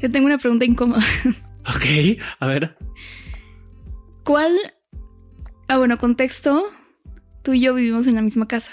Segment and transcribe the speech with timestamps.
[0.00, 1.02] te tengo una pregunta incómoda.
[1.62, 2.76] Ok, a ver.
[4.24, 4.56] ¿Cuál...
[5.68, 6.64] Ah, bueno, contexto.
[7.42, 8.72] Tú y yo vivimos en la misma casa.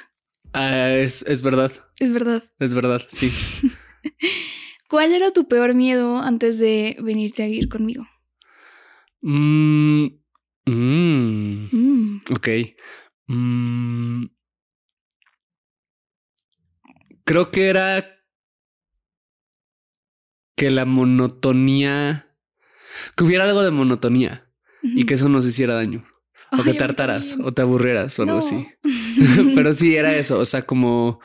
[0.53, 2.43] Ah, es, es verdad, Es verdad.
[2.59, 3.29] es verdad, sí.
[4.89, 8.07] ¿Cuál era tu peor miedo antes de venirte a vivir conmigo?
[9.21, 10.05] Mm,
[10.65, 12.47] mm, Mm, ok.
[13.27, 14.25] Mm,
[17.25, 18.16] creo que era
[20.57, 22.35] que la monotonía,
[23.15, 24.49] que hubiera algo de monotonía
[24.81, 26.03] y que eso nos hiciera daño.
[26.51, 28.67] O Ay, que te hartaras o te aburrieras o algo así.
[29.55, 30.39] Pero sí, era eso.
[30.39, 31.19] O sea, como.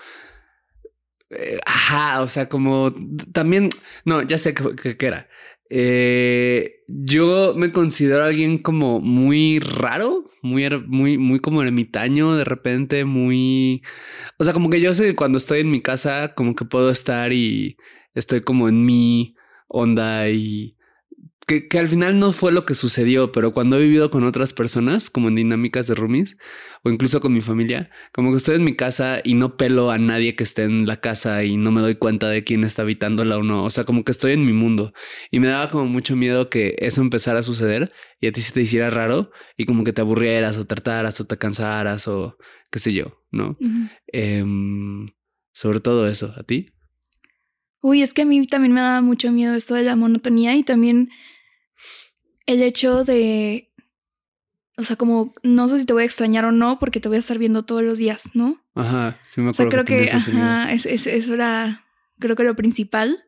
[1.30, 2.94] eh, ajá, o sea, como
[3.32, 3.70] también.
[4.04, 5.28] No, ya sé qué era.
[5.70, 13.06] Eh, yo me considero alguien como muy raro, muy, muy, muy como ermitaño de repente,
[13.06, 13.82] muy.
[14.38, 16.90] O sea, como que yo sé que cuando estoy en mi casa, como que puedo
[16.90, 17.78] estar y
[18.14, 19.34] estoy como en mi
[19.68, 20.76] onda y
[21.46, 24.52] que, que al final no fue lo que sucedió, pero cuando he vivido con otras
[24.52, 26.36] personas, como en dinámicas de roomies
[26.84, 29.98] o incluso con mi familia, como que estoy en mi casa y no pelo a
[29.98, 33.38] nadie que esté en la casa y no me doy cuenta de quién está habitándola
[33.38, 33.64] o no.
[33.64, 34.92] O sea, como que estoy en mi mundo
[35.30, 38.52] y me daba como mucho miedo que eso empezara a suceder y a ti se
[38.52, 42.36] te hiciera raro y como que te aburrieras o trataras o te cansaras o
[42.70, 43.56] qué sé yo, ¿no?
[44.06, 45.08] Em,
[45.52, 46.70] sobre todo eso, ¿a ti?
[47.82, 50.62] Uy, es que a mí también me daba mucho miedo esto de la monotonía y
[50.62, 51.10] también
[52.46, 53.70] el hecho de,
[54.76, 57.16] o sea, como no sé si te voy a extrañar o no porque te voy
[57.16, 58.56] a estar viendo todos los días, ¿no?
[58.74, 61.84] Ajá, sí me O sea, acuerdo creo que, ajá, es- es- eso era,
[62.18, 63.22] creo que lo principal.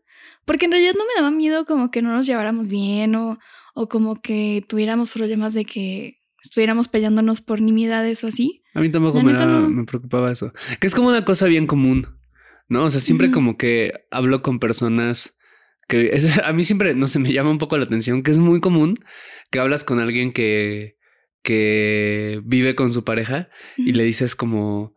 [0.47, 3.39] Porque en realidad no me daba miedo como que no nos lleváramos bien o,
[3.75, 8.63] o como que tuviéramos problemas de que estuviéramos peleándonos por nimiedades o así.
[8.75, 9.69] A mí tampoco me, no.
[9.71, 10.53] me preocupaba eso.
[10.81, 12.19] Que es como una cosa bien común,
[12.69, 12.85] ¿no?
[12.85, 15.37] O sea, siempre como que hablo con personas
[15.89, 18.39] que es- a mí siempre, no sé, me llama un poco la atención, que es
[18.39, 18.99] muy común
[19.51, 20.97] que hablas con alguien que,
[21.43, 24.95] que vive con su pareja y le dices como,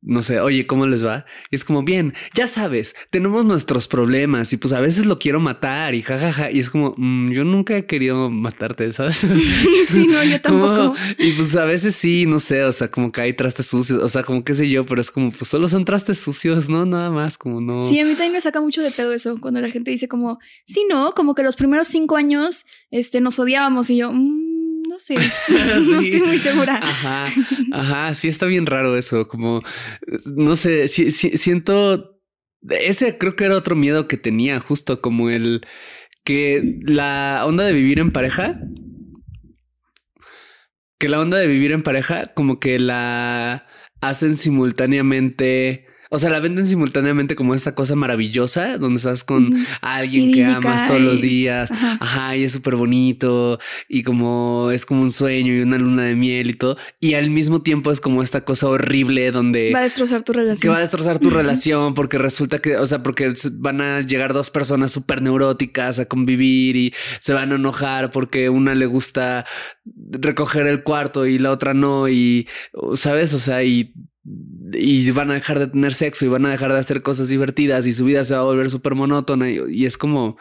[0.00, 1.26] no sé, oye, ¿cómo les va?
[1.50, 5.40] Y es como, bien, ya sabes, tenemos nuestros problemas y pues a veces lo quiero
[5.40, 6.50] matar y jajaja.
[6.52, 9.16] Y es como, "Mm, yo nunca he querido matarte, ¿sabes?
[9.90, 10.96] sí, no, yo Como- tampoco.
[11.18, 14.08] y pues a veces sí, no sé, o sea, como que hay trastes sucios, o
[14.08, 16.86] sea, como qué sé yo, pero es como, pues solo son trastes sucios, ¿no?
[16.86, 17.88] Nada más, como no.
[17.88, 20.38] Sí, a mí también me saca mucho de pedo eso, cuando la gente dice como,
[20.64, 24.47] sí, no, como que los primeros cinco años este, nos odiábamos y yo, "Mm,
[24.88, 25.14] no sé,
[25.48, 26.76] no estoy muy segura.
[26.76, 27.26] Ajá,
[27.72, 29.62] ajá, sí está bien raro eso, como,
[30.26, 32.20] no sé, sí, siento,
[32.68, 35.66] ese creo que era otro miedo que tenía, justo como el
[36.24, 38.60] que la onda de vivir en pareja,
[40.98, 43.66] que la onda de vivir en pareja, como que la
[44.00, 45.86] hacen simultáneamente.
[46.10, 50.86] O sea, la venden simultáneamente como esta cosa maravillosa donde estás con alguien que amas
[50.86, 51.70] todos los días.
[51.70, 51.98] Ajá.
[52.00, 53.58] Ajá, y es súper bonito
[53.88, 56.76] y como es como un sueño y una luna de miel y todo.
[57.00, 60.38] Y al mismo tiempo es como esta cosa horrible donde Va a destrozar tu que
[60.40, 60.72] relación.
[60.72, 64.50] va a destrozar tu relación porque resulta que, o sea, porque van a llegar dos
[64.50, 69.44] personas súper neuróticas a convivir y se van a enojar porque una le gusta
[70.10, 72.46] recoger el cuarto y la otra no y,
[72.94, 73.34] ¿sabes?
[73.34, 73.92] O sea, y,
[74.72, 77.86] y van a dejar de tener sexo y van a dejar de hacer cosas divertidas
[77.86, 80.36] y su vida se va a volver súper monótona y, y es como...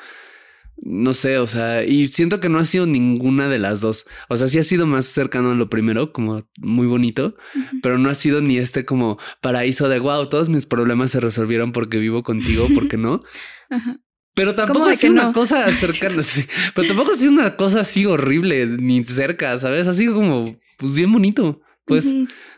[0.80, 4.06] No sé, o sea, y siento que no ha sido ninguna de las dos.
[4.30, 7.36] O sea, sí ha sido más cercano a lo primero, como muy bonito,
[7.82, 11.72] pero no ha sido ni este como paraíso de wow, todos mis problemas se resolvieron
[11.72, 13.22] porque vivo contigo, porque no.
[13.72, 13.98] Ajá.
[14.38, 15.34] Pero tampoco sido una no?
[15.34, 16.46] cosa cercana, sí.
[16.76, 19.88] pero tampoco ha sido una cosa así horrible ni cerca, ¿sabes?
[19.88, 22.06] Ha sido como, pues bien bonito, pues.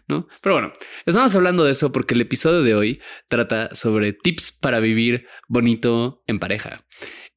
[0.10, 0.28] ¿No?
[0.42, 0.74] Pero bueno,
[1.06, 6.24] estamos hablando de eso porque el episodio de hoy trata sobre tips para vivir bonito
[6.28, 6.84] en pareja.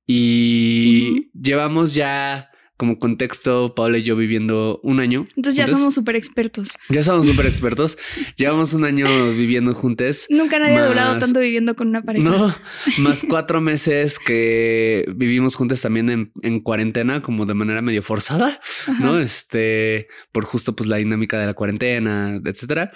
[0.06, 2.50] Y llevamos ya
[2.82, 5.28] como contexto, Paula y yo viviendo un año.
[5.36, 6.70] Entonces ya somos súper expertos.
[6.88, 7.96] Ya somos súper expertos.
[8.34, 9.06] Llevamos un año
[9.36, 10.26] viviendo juntos.
[10.30, 12.28] Nunca nadie ha durado tanto viviendo con una pareja.
[12.28, 12.52] No,
[12.98, 18.60] más cuatro meses que vivimos juntos también en, en, cuarentena, como de manera medio forzada,
[18.98, 19.20] ¿no?
[19.20, 22.90] Este, por justo pues la dinámica de la cuarentena, etcétera.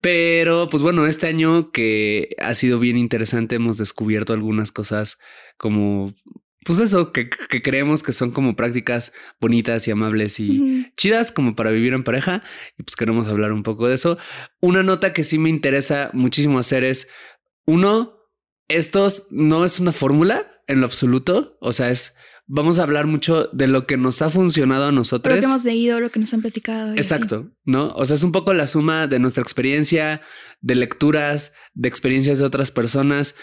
[0.00, 5.18] Pero pues bueno, este año que ha sido bien interesante, hemos descubierto algunas cosas
[5.56, 6.14] como
[6.64, 11.70] pues eso, que, creemos que son como prácticas bonitas y amables y chidas como para
[11.70, 12.42] vivir en pareja.
[12.78, 14.18] Y pues queremos hablar un poco de eso.
[14.60, 17.08] Una nota que sí me interesa muchísimo hacer es,
[17.66, 18.16] uno,
[18.68, 22.16] estos no es una fórmula en lo absoluto, o sea, es...
[22.48, 25.36] Vamos a hablar mucho de lo que nos ha funcionado a nosotros.
[25.36, 26.92] Lo que hemos leído, lo que nos han platicado.
[26.96, 27.92] Exacto, ¿no?
[27.94, 30.20] O sea, es un poco la suma de nuestra experiencia,
[30.60, 33.36] de lecturas, de experiencias de otras personas,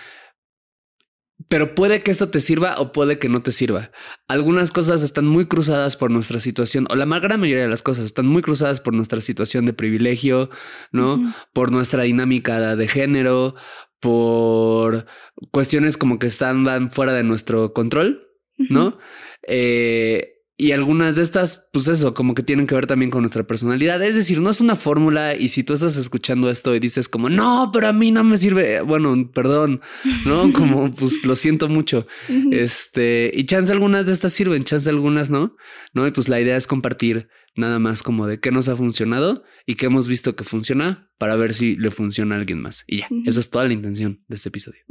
[1.49, 3.91] pero puede que esto te sirva o puede que no te sirva.
[4.27, 8.05] Algunas cosas están muy cruzadas por nuestra situación, o la gran mayoría de las cosas
[8.05, 10.49] están muy cruzadas por nuestra situación de privilegio,
[10.91, 11.33] ¿no?
[11.51, 13.55] Por nuestra dinámica de género,
[13.99, 15.07] por
[15.51, 18.27] cuestiones como que están fuera de nuestro control,
[18.69, 18.99] ¿no?
[19.47, 23.47] eh, y algunas de estas, pues eso, como que tienen que ver también con nuestra
[23.47, 24.03] personalidad.
[24.03, 27.29] Es decir, no es una fórmula y si tú estás escuchando esto y dices como,
[27.29, 29.79] no, pero a mí no me sirve, bueno, perdón,
[30.25, 30.51] ¿no?
[30.59, 32.07] Como, pues lo siento mucho.
[32.51, 35.55] Este, y chance algunas de estas sirven, chance algunas no,
[35.93, 36.05] ¿no?
[36.05, 39.75] Y pues la idea es compartir nada más como de qué nos ha funcionado y
[39.75, 42.83] qué hemos visto que funciona para ver si le funciona a alguien más.
[42.85, 44.81] Y ya, esa es toda la intención de este episodio.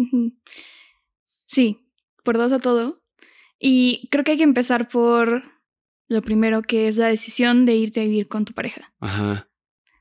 [1.44, 1.92] Sí,
[2.24, 3.04] por dos a todo.
[3.58, 5.57] Y creo que hay que empezar por
[6.08, 8.92] lo primero que es la decisión de irte a vivir con tu pareja.
[9.00, 9.48] Ajá.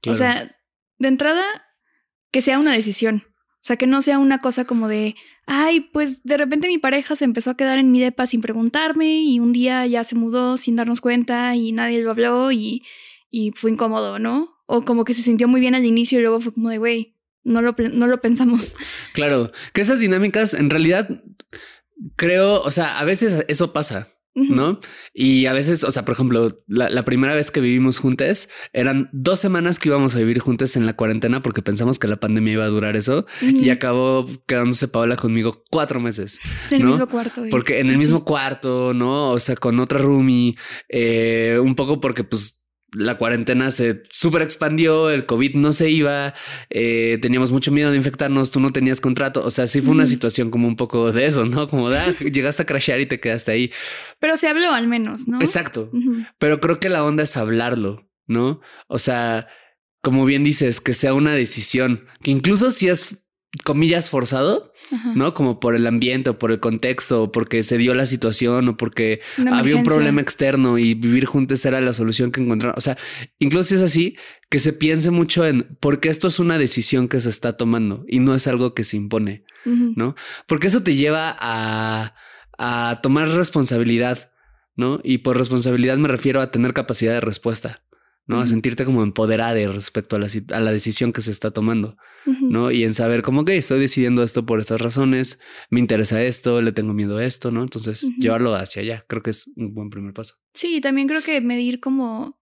[0.06, 0.56] O sea,
[0.98, 1.44] de entrada,
[2.32, 3.24] que sea una decisión.
[3.56, 5.16] O sea, que no sea una cosa como de,
[5.46, 9.20] ay, pues de repente mi pareja se empezó a quedar en mi depa sin preguntarme
[9.20, 12.84] y un día ya se mudó sin darnos cuenta y nadie lo habló y,
[13.30, 14.56] y fue incómodo, ¿no?
[14.66, 17.18] O como que se sintió muy bien al inicio y luego fue como de, güey,
[17.44, 18.76] no lo, no lo pensamos.
[19.14, 21.24] Claro, que esas dinámicas en realidad
[22.16, 24.08] creo, o sea, a veces eso pasa.
[24.38, 24.80] ¿No?
[25.14, 29.40] Y a veces, o sea, por ejemplo, la, primera vez que vivimos juntos eran dos
[29.40, 32.66] semanas que íbamos a vivir juntos en la cuarentena porque pensamos que la pandemia iba
[32.66, 36.40] a durar eso y acabó quedándose Paola conmigo cuatro meses.
[36.70, 37.44] En el mismo cuarto.
[37.50, 39.32] Porque en el mismo cuarto, ¿no?
[39.32, 40.56] O sea, con otra roomie,
[40.90, 42.57] eh, un poco porque pues
[42.94, 46.34] la cuarentena se súper expandió, el COVID no se iba,
[46.70, 50.06] eh, teníamos mucho miedo de infectarnos, tú no tenías contrato, o sea, sí fue una
[50.06, 51.68] situación como un poco de eso, ¿no?
[51.68, 53.72] Como de, ah, llegaste a crashear y te quedaste ahí.
[54.20, 55.42] Pero se habló al menos, ¿no?
[55.42, 55.92] Exacto,
[56.38, 58.62] pero creo que la onda es hablarlo, ¿no?
[58.88, 59.48] O sea,
[60.02, 63.22] como bien dices, que sea una decisión, que incluso si es
[63.64, 64.74] comillas forzado,
[65.16, 65.34] ¿no?
[65.34, 68.78] Como por el ambiente o por el contexto o porque se dio la situación o
[68.78, 69.22] porque
[69.52, 72.76] había un problema externo y vivir juntos era la solución que encontraron.
[72.78, 72.98] O sea,
[73.40, 74.16] incluso es así
[74.50, 78.20] que se piense mucho en porque esto es una decisión que se está tomando y
[78.20, 80.16] no es algo que se impone, ¿no?
[80.48, 82.16] Porque eso te lleva a,
[82.58, 84.32] a tomar responsabilidad,
[84.76, 85.00] ¿no?
[85.04, 87.82] Y por responsabilidad me refiero a tener capacidad de respuesta.
[88.28, 88.42] ¿No?
[88.42, 91.96] A sentirte como empoderada respecto a la, a la, decisión que se está tomando,
[92.42, 92.72] ¿no?
[92.72, 95.40] Y en saber como que estoy decidiendo esto por estas razones,
[95.70, 97.64] me interesa esto, le tengo miedo a esto, ¿no?
[97.64, 100.36] Entonces, llevarlo hacia allá, creo que es un buen primer paso.
[100.54, 102.38] Sí, también creo que medir como,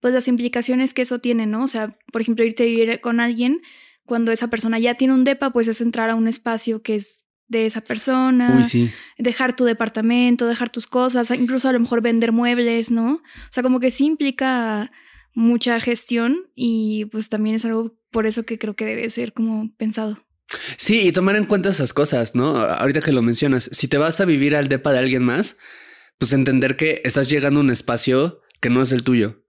[0.00, 1.64] pues las implicaciones que eso tiene, ¿no?
[1.64, 3.60] O sea, por ejemplo, irte a vivir con alguien
[4.06, 7.26] cuando esa persona ya tiene un DEPA, pues es entrar a un espacio que es
[7.46, 8.90] de esa persona, Uy, sí.
[9.18, 13.14] dejar tu departamento, dejar tus cosas, incluso a lo mejor vender muebles, ¿no?
[13.14, 14.90] O sea, como que sí implica
[15.34, 19.72] mucha gestión y pues también es algo por eso que creo que debe ser como
[19.76, 20.18] pensado.
[20.76, 22.56] Sí, y tomar en cuenta esas cosas, ¿no?
[22.56, 25.58] Ahorita que lo mencionas, si te vas a vivir al depa de alguien más,
[26.18, 29.44] pues entender que estás llegando a un espacio que no es el tuyo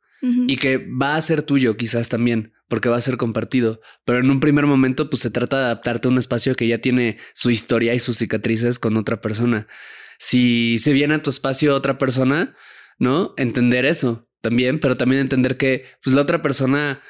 [0.48, 4.30] y que va a ser tuyo quizás también, porque va a ser compartido, pero en
[4.30, 7.50] un primer momento pues se trata de adaptarte a un espacio que ya tiene su
[7.50, 9.68] historia y sus cicatrices con otra persona.
[10.20, 12.56] Si se viene a tu espacio otra persona,
[13.00, 13.34] ¿no?
[13.36, 17.02] Entender eso, también, pero también entender que pues, la otra persona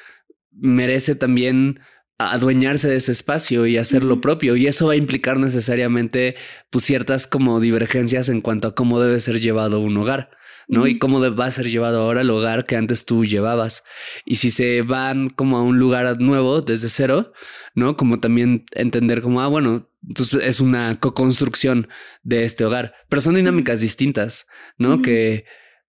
[0.50, 1.80] merece también
[2.18, 4.56] adueñarse de ese espacio y hacer lo propio.
[4.56, 6.36] Y eso va a implicar necesariamente
[6.70, 10.30] pues, ciertas como divergencias en cuanto a cómo debe ser llevado un hogar.
[10.68, 10.86] ¿no?
[10.86, 13.84] Y cómo va a ser llevado ahora el hogar que antes tú llevabas.
[14.24, 17.32] Y si se van como a un lugar nuevo desde cero,
[17.74, 17.96] ¿no?
[17.96, 21.88] Como también entender como, ah, bueno, entonces es una co-construcción
[22.22, 24.46] de este hogar, pero son dinámicas distintas,
[24.78, 25.02] ¿no?
[25.02, 25.44] Que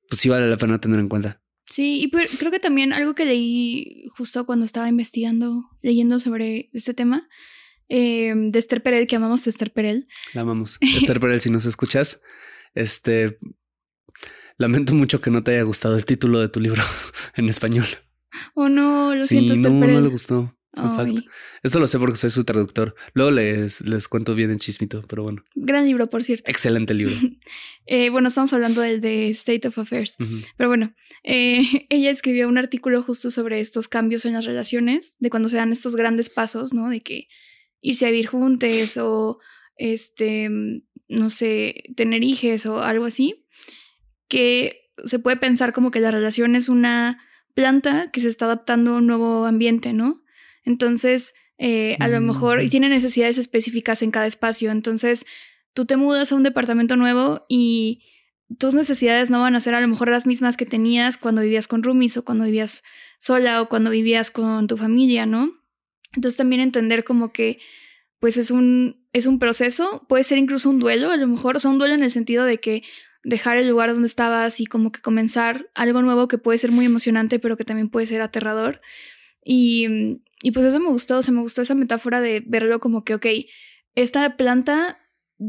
[0.09, 1.41] pues sí vale la pena tener en cuenta.
[1.65, 6.69] Sí, y pues creo que también algo que leí justo cuando estaba investigando, leyendo sobre
[6.73, 7.27] este tema,
[7.89, 10.07] eh, de Esther Perel, que amamos Esther Perel.
[10.33, 10.77] La amamos.
[10.81, 12.21] Esther Perel, si nos escuchas,
[12.75, 13.37] este,
[14.57, 16.83] lamento mucho que no te haya gustado el título de tu libro
[17.35, 17.87] en español.
[18.55, 19.95] Oh no, lo sí, siento, Esther no, Perel.
[19.95, 20.57] no le gustó.
[21.61, 22.95] Esto lo sé porque soy su traductor.
[23.13, 25.43] Luego les, les cuento bien en chismito, pero bueno.
[25.55, 26.49] Gran libro, por cierto.
[26.49, 27.15] Excelente libro.
[27.85, 30.15] Eh, bueno, estamos hablando del de State of Affairs.
[30.55, 35.29] Pero bueno, eh, ella escribió un artículo justo sobre estos cambios en las relaciones, de
[35.29, 36.87] cuando se dan estos grandes pasos, ¿no?
[36.87, 37.27] De que
[37.81, 39.39] irse a vivir juntos o,
[39.75, 40.49] este,
[41.09, 43.45] no sé, tener hijos o algo así,
[44.29, 47.21] que se puede pensar como que la relación es una
[47.53, 50.22] planta que se está adaptando a un nuevo ambiente, ¿no?
[50.63, 52.71] Entonces, eh, a lo mejor, y Ujú.
[52.71, 55.25] tiene necesidades específicas en cada espacio, entonces
[55.73, 58.03] tú te mudas a un departamento nuevo y
[58.57, 61.67] tus necesidades no van a ser a lo mejor las mismas que tenías cuando vivías
[61.67, 62.83] con roomies o cuando vivías
[63.17, 65.51] sola o cuando vivías con tu familia, ¿no?
[66.15, 67.59] Entonces también entender como que
[68.19, 71.59] pues es un, es un proceso, puede ser incluso un duelo, a lo mejor, o
[71.59, 72.83] sea, un duelo en el sentido de que
[73.23, 76.85] dejar el lugar donde estabas y como que comenzar algo nuevo que puede ser muy
[76.85, 78.81] emocionante, pero que también puede ser aterrador.
[79.43, 83.05] Y, y pues eso me gustó, o sea, me gustó esa metáfora de verlo como
[83.05, 83.25] que, ok,
[83.95, 84.99] esta planta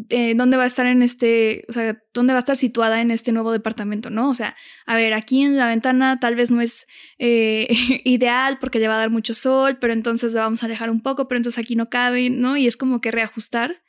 [0.08, 3.10] eh, dónde va a estar en este, o sea, dónde va a estar situada en
[3.10, 4.30] este nuevo departamento, ¿no?
[4.30, 4.54] O sea,
[4.86, 6.86] a ver, aquí en la ventana tal vez no es
[7.18, 7.66] eh,
[8.04, 11.02] ideal porque le va a dar mucho sol, pero entonces la vamos a alejar un
[11.02, 12.56] poco, pero entonces aquí no cabe, ¿no?
[12.56, 13.82] Y es como que reajustar.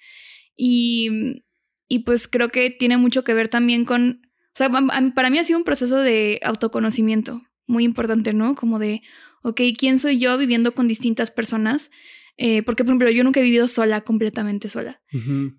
[0.57, 1.43] Y,
[1.88, 4.71] y pues creo que tiene mucho que ver también con, o sea,
[5.13, 8.55] para mí ha sido un proceso de autoconocimiento muy importante, ¿no?
[8.55, 9.01] Como de,
[9.46, 11.92] ok, ¿quién soy yo viviendo con distintas personas?
[12.38, 15.02] Eh, porque, por ejemplo, yo nunca he vivido sola, completamente sola.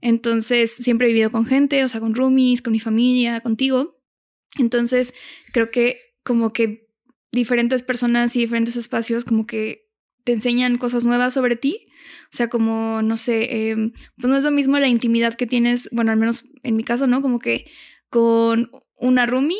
[0.00, 4.02] Entonces, siempre he vivido con gente, o sea, con roomies, con mi familia, contigo.
[4.58, 5.14] Entonces,
[5.52, 6.88] creo que como que
[7.30, 9.86] diferentes personas y diferentes espacios como que
[10.24, 11.86] te enseñan cosas nuevas sobre ti.
[12.32, 15.88] O sea, como, no sé, em, pues no es lo mismo la intimidad que tienes,
[15.92, 17.22] bueno, al menos en mi caso, ¿no?
[17.22, 17.70] Como que
[18.10, 19.56] con una roomie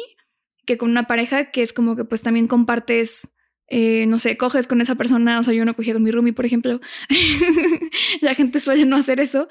[0.66, 3.32] que con una pareja que es como que pues también compartes,
[3.68, 6.32] eh, no sé, coges con esa persona, o sea, yo no cogía con mi roomie,
[6.32, 6.80] por ejemplo.
[8.20, 9.48] la gente suele no hacer eso.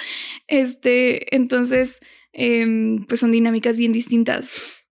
[0.48, 2.00] Este, entonces,
[2.34, 4.84] em, pues son dinámicas bien distintas.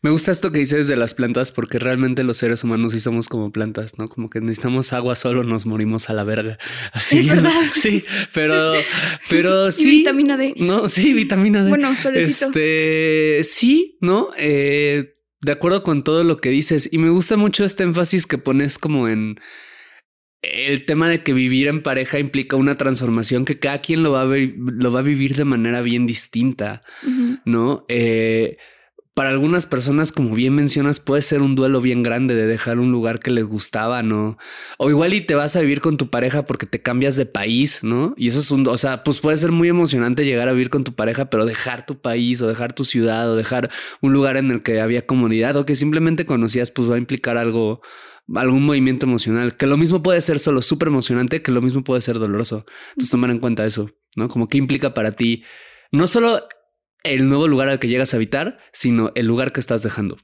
[0.00, 3.28] Me gusta esto que dices de las plantas porque realmente los seres humanos sí somos
[3.28, 4.08] como plantas, ¿no?
[4.08, 6.58] Como que necesitamos agua solo nos morimos a la verga.
[6.92, 7.18] Así.
[7.18, 7.50] Es verdad.
[7.74, 8.72] Sí, pero,
[9.28, 9.90] pero Y sí.
[9.90, 10.54] vitamina D.
[10.56, 11.68] No, sí, vitamina D.
[11.68, 12.46] Bueno, solecito.
[12.46, 14.28] Este, sí, ¿no?
[14.36, 16.88] Eh, de acuerdo con todo lo que dices.
[16.92, 19.40] Y me gusta mucho este énfasis que pones como en
[20.42, 24.22] el tema de que vivir en pareja implica una transformación que cada quien lo va
[24.22, 26.80] a, lo va a vivir de manera bien distinta.
[27.44, 27.84] ¿no?
[27.88, 28.56] Eh,
[29.14, 32.92] para algunas personas, como bien mencionas, puede ser un duelo bien grande de dejar un
[32.92, 34.38] lugar que les gustaba, ¿no?
[34.78, 37.82] O igual y te vas a vivir con tu pareja porque te cambias de país,
[37.82, 38.14] ¿no?
[38.16, 40.84] Y eso es un, o sea, pues puede ser muy emocionante llegar a vivir con
[40.84, 44.50] tu pareja, pero dejar tu país o dejar tu ciudad o dejar un lugar en
[44.52, 47.82] el que había comunidad o que simplemente conocías, pues va a implicar algo,
[48.34, 52.00] algún movimiento emocional, que lo mismo puede ser solo súper emocionante, que lo mismo puede
[52.00, 52.64] ser doloroso.
[52.90, 54.28] Entonces tomar en cuenta eso, ¿no?
[54.28, 55.42] Como qué implica para ti,
[55.90, 56.46] no solo
[57.04, 60.18] el nuevo lugar al que llegas a habitar, sino el lugar que estás dejando.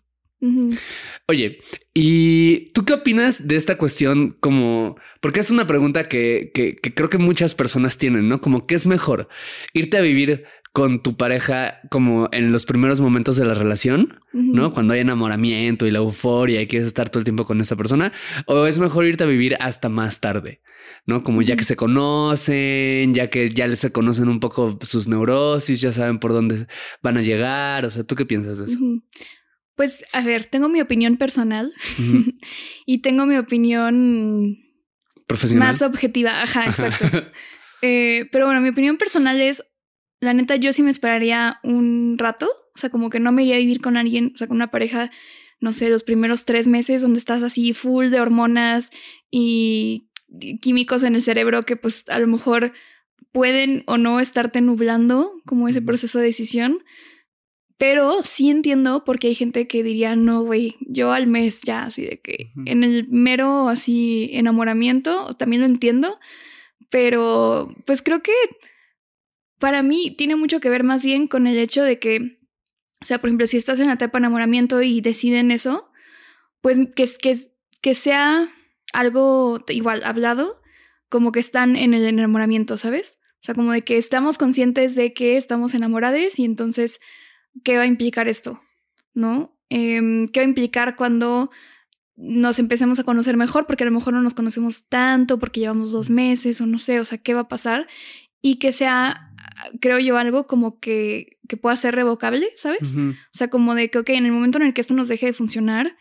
[1.27, 1.59] Oye,
[1.95, 4.37] ¿y tú qué opinas de esta cuestión?
[4.39, 8.41] Como, porque es una pregunta que, que, que creo que muchas personas tienen, ¿no?
[8.41, 9.29] Como, ¿qué es mejor?
[9.73, 10.45] ¿Irte a vivir
[10.77, 14.21] con tu pareja como en los primeros momentos de la relación.
[14.35, 14.75] ¿no?
[14.75, 18.13] Cuando hay enamoramiento y la euforia y quieres estar todo el tiempo con esa persona,
[18.45, 20.61] o es mejor irte a vivir hasta más tarde,
[21.07, 21.23] ¿no?
[21.23, 25.93] Como ya que se conocen, ya que ya se conocen un poco sus neurosis, ya
[25.93, 26.67] saben por dónde
[27.01, 28.79] van a llegar, o sea, ¿tú qué piensas de eso?
[29.77, 31.73] Pues, a ver, tengo mi opinión personal
[32.87, 34.59] y tengo mi opinión
[35.27, 35.69] Profesional.
[35.69, 36.43] más objetiva.
[36.43, 37.07] Ajá, exacto.
[37.83, 39.63] Eh, pero bueno, mi opinión personal es,
[40.19, 43.57] la neta, yo sí me esperaría un rato, o sea, como que no me iría
[43.57, 45.11] a vivir con alguien, o sea, con una pareja,
[45.61, 48.91] no sé, los primeros tres meses donde estás así full de hormonas
[49.31, 50.09] y
[50.61, 52.73] químicos en el cerebro que pues a lo mejor
[53.33, 56.85] pueden o no estarte nublando como ese proceso de decisión.
[57.79, 62.07] Pero sí entiendo porque hay gente que diría, no, güey, yo al mes ya, así
[62.07, 66.19] de que en el mero así enamoramiento, también lo entiendo,
[66.89, 68.33] pero pues creo que
[69.59, 72.41] para mí tiene mucho que ver más bien con el hecho de que,
[73.03, 75.91] o sea, por ejemplo, si estás en la etapa de enamoramiento y deciden eso,
[76.63, 77.37] pues que, que,
[77.83, 78.49] que sea
[78.97, 80.61] algo igual hablado,
[81.09, 83.19] como que están en el enamoramiento, ¿sabes?
[83.35, 86.99] O sea, como de que estamos conscientes de que estamos enamorados y entonces,
[87.63, 88.61] ¿qué va a implicar esto?
[89.13, 89.57] ¿No?
[89.69, 91.51] Em, ¿Qué va a implicar cuando
[92.17, 93.67] nos empecemos a conocer mejor?
[93.67, 96.99] Porque a lo mejor no nos conocemos tanto, porque llevamos dos meses o no sé,
[96.99, 97.87] o sea, ¿qué va a pasar?
[98.41, 99.35] Y que sea,
[99.81, 102.97] creo yo, algo como que, que pueda ser revocable, ¿sabes?
[102.97, 105.27] O sea, como de que, ok, en el momento en el que esto nos deje
[105.27, 105.97] de funcionar,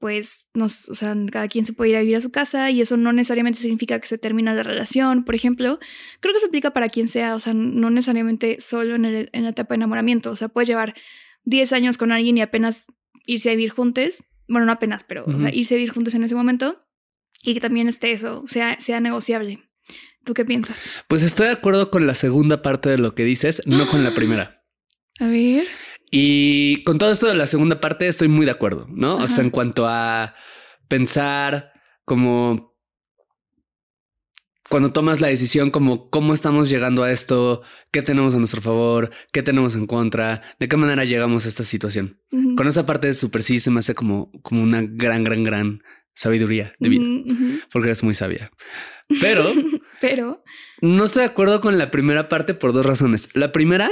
[0.00, 2.80] pues nos, o sea, cada quien se puede ir a vivir a su casa y
[2.80, 5.78] eso no necesariamente significa que se termina la relación, por ejemplo.
[6.20, 9.44] Creo que eso aplica para quien sea, o sea, no necesariamente solo en, el- en
[9.44, 10.30] la etapa de enamoramiento.
[10.30, 10.94] O sea, puedes llevar
[11.44, 12.86] 10 años con alguien y apenas
[13.26, 14.24] irse a vivir juntos.
[14.48, 15.58] Bueno, no apenas, pero o sea, Ujú.
[15.58, 16.82] irse a vivir juntos en ese momento
[17.44, 19.60] y que también esté eso, sea, sea negociable.
[20.24, 20.88] ¿Tú qué piensas?
[21.08, 24.14] Pues estoy de acuerdo con la segunda parte de lo que dices, no con la
[24.14, 24.64] primera.
[25.20, 25.66] A ver.
[26.10, 29.16] Y con todo esto de la segunda parte estoy muy de acuerdo, ¿no?
[29.16, 30.34] O sea, en cuanto a
[30.88, 31.72] pensar
[32.04, 32.70] como
[34.70, 39.10] cuando tomas la decisión como cómo estamos llegando a esto, qué tenemos a nuestro favor,
[39.32, 42.20] qué tenemos en contra, de qué manera llegamos a esta situación.
[42.56, 45.82] Con esa parte de super sí se me hace como, como una gran, gran, gran
[46.14, 47.04] sabiduría de vida,
[47.72, 48.52] porque eres muy sabia.
[49.20, 49.44] Pero
[50.00, 50.44] Pero.
[50.80, 53.28] no estoy de acuerdo con la primera parte por dos razones.
[53.34, 53.90] La primera,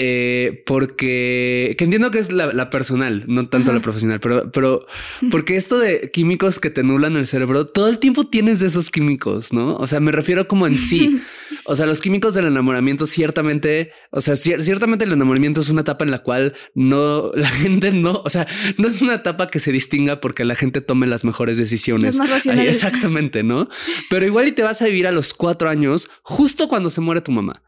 [0.00, 3.78] eh, porque que entiendo que es la, la personal, no tanto Ajá.
[3.78, 4.86] la profesional, pero, pero
[5.30, 8.90] porque esto de químicos que te nublan el cerebro, todo el tiempo tienes de esos
[8.90, 9.74] químicos, ¿no?
[9.76, 11.20] O sea, me refiero como en sí.
[11.70, 15.82] O sea, los químicos del enamoramiento ciertamente, o sea, cier- ciertamente el enamoramiento es una
[15.82, 18.46] etapa en la cual no, la gente no, o sea,
[18.78, 22.10] no es una etapa que se distinga porque la gente tome las mejores decisiones.
[22.10, 22.66] Es más Ay, racional.
[22.66, 23.68] exactamente, ¿no?
[24.08, 27.20] Pero igual y te vas a vivir a los cuatro años justo cuando se muere
[27.20, 27.62] tu mamá,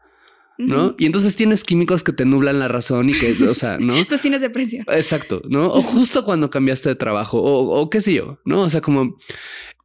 [0.67, 0.95] ¿no?
[0.97, 3.93] Y entonces tienes químicos que te nublan la razón y que, o sea, ¿no?
[3.97, 4.85] Entonces tienes depresión.
[4.89, 5.67] Exacto, ¿no?
[5.71, 8.61] O justo cuando cambiaste de trabajo o, o qué sé yo, ¿no?
[8.61, 9.17] O sea, como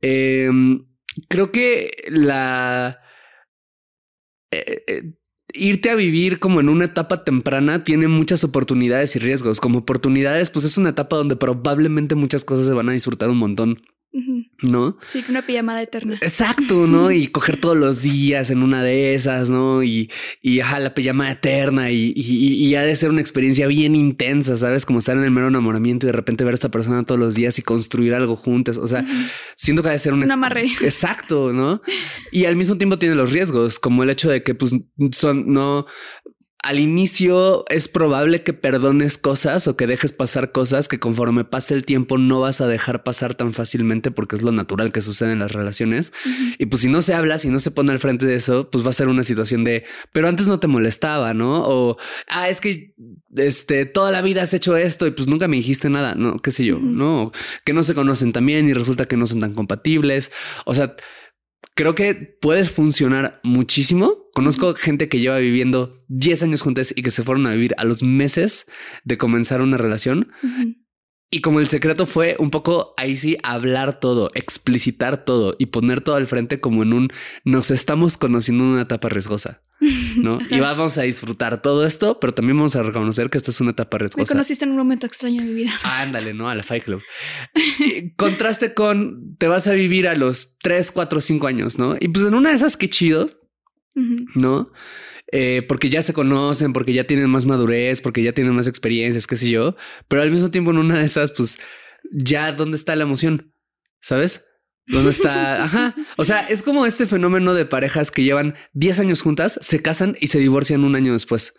[0.02, 0.84] em,
[1.28, 2.98] creo que la...
[4.50, 5.02] eh, eh,
[5.52, 9.60] irte a vivir como en una etapa temprana tiene muchas oportunidades y riesgos.
[9.60, 13.38] Como oportunidades, pues es una etapa donde probablemente muchas cosas se van a disfrutar un
[13.38, 13.82] montón.
[14.62, 14.96] ¿No?
[15.08, 16.18] Sí, una pijamada eterna.
[16.22, 17.10] Exacto, ¿no?
[17.16, 19.82] Y coger todos los días en una de esas, ¿no?
[19.82, 20.10] Y,
[20.42, 24.84] y ajá, la pijama eterna y, y, ha de ser una experiencia bien intensa, ¿sabes?
[24.84, 27.34] Como estar en el mero enamoramiento y de repente ver a esta persona todos los
[27.34, 28.76] días y construir algo juntos.
[28.76, 29.12] O sea, Ujú.
[29.56, 30.24] siento que ha de ser una...
[30.26, 30.66] Un amarre.
[30.82, 31.80] Exacto, ¿no?
[32.32, 34.74] Y al mismo tiempo tiene los riesgos, como el hecho de que pues
[35.12, 35.86] son, no...
[36.62, 41.74] Al inicio es probable que perdones cosas o que dejes pasar cosas que conforme pase
[41.74, 45.32] el tiempo no vas a dejar pasar tan fácilmente porque es lo natural que sucede
[45.32, 46.12] en las relaciones.
[46.58, 48.84] Y pues si no se habla, si no se pone al frente de eso, pues
[48.84, 51.62] va a ser una situación de, pero antes no te molestaba, ¿no?
[51.68, 52.94] O, ah, es que,
[53.36, 56.38] este, toda la vida has hecho esto y pues nunca me dijiste nada, ¿no?
[56.40, 56.78] ¿Qué sé yo?
[56.78, 57.32] ¿No?
[57.64, 60.32] Que no se conocen también y resulta que no son tan compatibles.
[60.64, 60.96] O sea,
[61.76, 64.16] creo que puedes funcionar muchísimo.
[64.34, 67.84] Conozco gente que lleva viviendo 10 años juntos y que se fueron a vivir a
[67.84, 68.66] los meses
[69.04, 70.32] de comenzar una relación.
[71.28, 76.00] Y como el secreto fue un poco ahí sí hablar todo, explicitar todo y poner
[76.00, 77.12] todo al frente como en un
[77.44, 79.60] nos estamos conociendo en una etapa riesgosa,
[80.18, 80.38] ¿no?
[80.50, 83.72] y vamos a disfrutar todo esto, pero también vamos a reconocer que esta es una
[83.72, 84.34] etapa Me riesgosa.
[84.34, 85.72] conociste en un momento extraño de mi vida.
[85.82, 86.48] Ándale, ¿no?
[86.48, 87.02] A la Fight Club.
[87.80, 91.96] Y contraste con te vas a vivir a los 3, 4, 5 años, ¿no?
[91.98, 93.30] Y pues en una de esas, qué chido.
[94.34, 94.70] ¿no?
[95.32, 99.26] Eh, porque ya se conocen, porque ya tienen más madurez, porque ya tienen más experiencias,
[99.26, 99.76] qué sé yo.
[100.08, 101.58] Pero al mismo tiempo en una de esas, pues
[102.12, 103.52] ya dónde está la emoción,
[104.00, 104.44] ¿sabes?
[104.86, 105.64] ¿Dónde está?
[105.64, 105.94] Ajá.
[106.16, 110.16] O sea, es como este fenómeno de parejas que llevan 10 años juntas, se casan
[110.20, 111.54] y se divorcian un año después.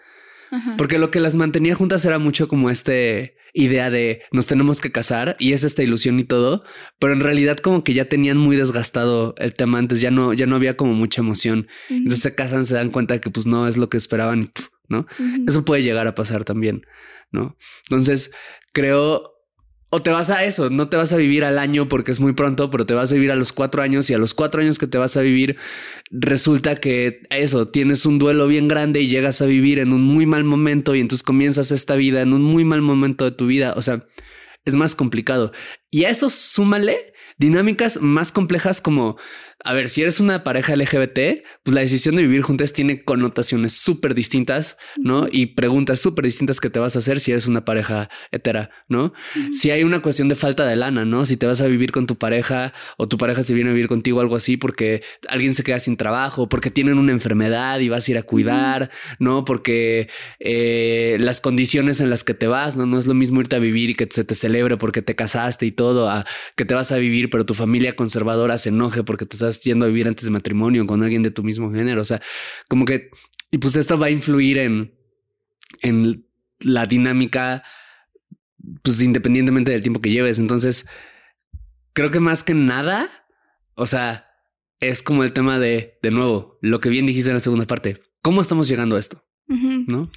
[0.51, 0.75] Ajá.
[0.77, 4.91] Porque lo que las mantenía juntas era mucho como este idea de nos tenemos que
[4.91, 6.63] casar y es esta ilusión y todo,
[6.99, 10.45] pero en realidad como que ya tenían muy desgastado el tema antes, ya no, ya
[10.45, 11.67] no había como mucha emoción.
[11.89, 14.51] Entonces se casan, se dan cuenta que pues no es lo que esperaban,
[14.87, 15.07] ¿no?
[15.47, 16.85] Eso puede llegar a pasar también,
[17.31, 17.57] ¿no?
[17.89, 18.31] Entonces,
[18.73, 19.36] creo,
[19.89, 22.33] o te vas a eso, no te vas a vivir al año porque es muy
[22.33, 24.79] pronto, pero te vas a vivir a los cuatro años y a los cuatro años
[24.79, 25.55] que te vas a vivir,
[26.11, 30.25] resulta que eso, tienes un duelo bien grande y llegas a vivir en un muy
[30.25, 33.73] mal momento y entonces comienzas esta vida en un muy mal momento de tu vida,
[33.77, 34.05] o sea,
[34.65, 35.53] es más complicado.
[35.89, 39.17] Y a eso súmale dinámicas más complejas como,
[39.63, 43.73] a ver, si eres una pareja LGBT, pues la decisión de vivir juntas tiene connotaciones
[43.73, 45.27] súper distintas, ¿no?
[45.31, 49.13] Y preguntas súper distintas que te vas a hacer si eres una pareja hetera, ¿no?
[49.51, 51.25] Si hay una cuestión de falta de lana, ¿no?
[51.25, 53.87] Si te vas a vivir con tu pareja o tu pareja se viene a vivir
[53.87, 58.07] contigo, algo así, porque alguien se queda sin trabajo, porque tienen una enfermedad y vas
[58.07, 59.43] a ir a cuidar, ¿no?
[59.43, 60.07] Porque
[60.39, 62.85] eh, las condiciones en las que te vas, ¿no?
[62.85, 65.65] No es lo mismo irte a vivir y que se te celebre porque te casaste
[65.65, 69.25] y todo, a que te vas a vivir, pero tu familia conservadora se enoje porque
[69.25, 72.01] te estás yendo a vivir antes de matrimonio con alguien de tu mismo género.
[72.01, 72.21] O sea,
[72.67, 73.09] como que,
[73.51, 74.93] y pues esto va a influir en,
[75.81, 76.25] en
[76.59, 77.63] la dinámica
[78.81, 80.39] pues independientemente del tiempo que lleves.
[80.39, 80.87] Entonces,
[81.93, 83.09] creo que más que nada,
[83.75, 84.29] o sea,
[84.79, 88.01] es como el tema de, de nuevo, lo que bien dijiste en la segunda parte.
[88.21, 89.23] ¿Cómo estamos llegando a esto?
[89.47, 90.11] ¿No?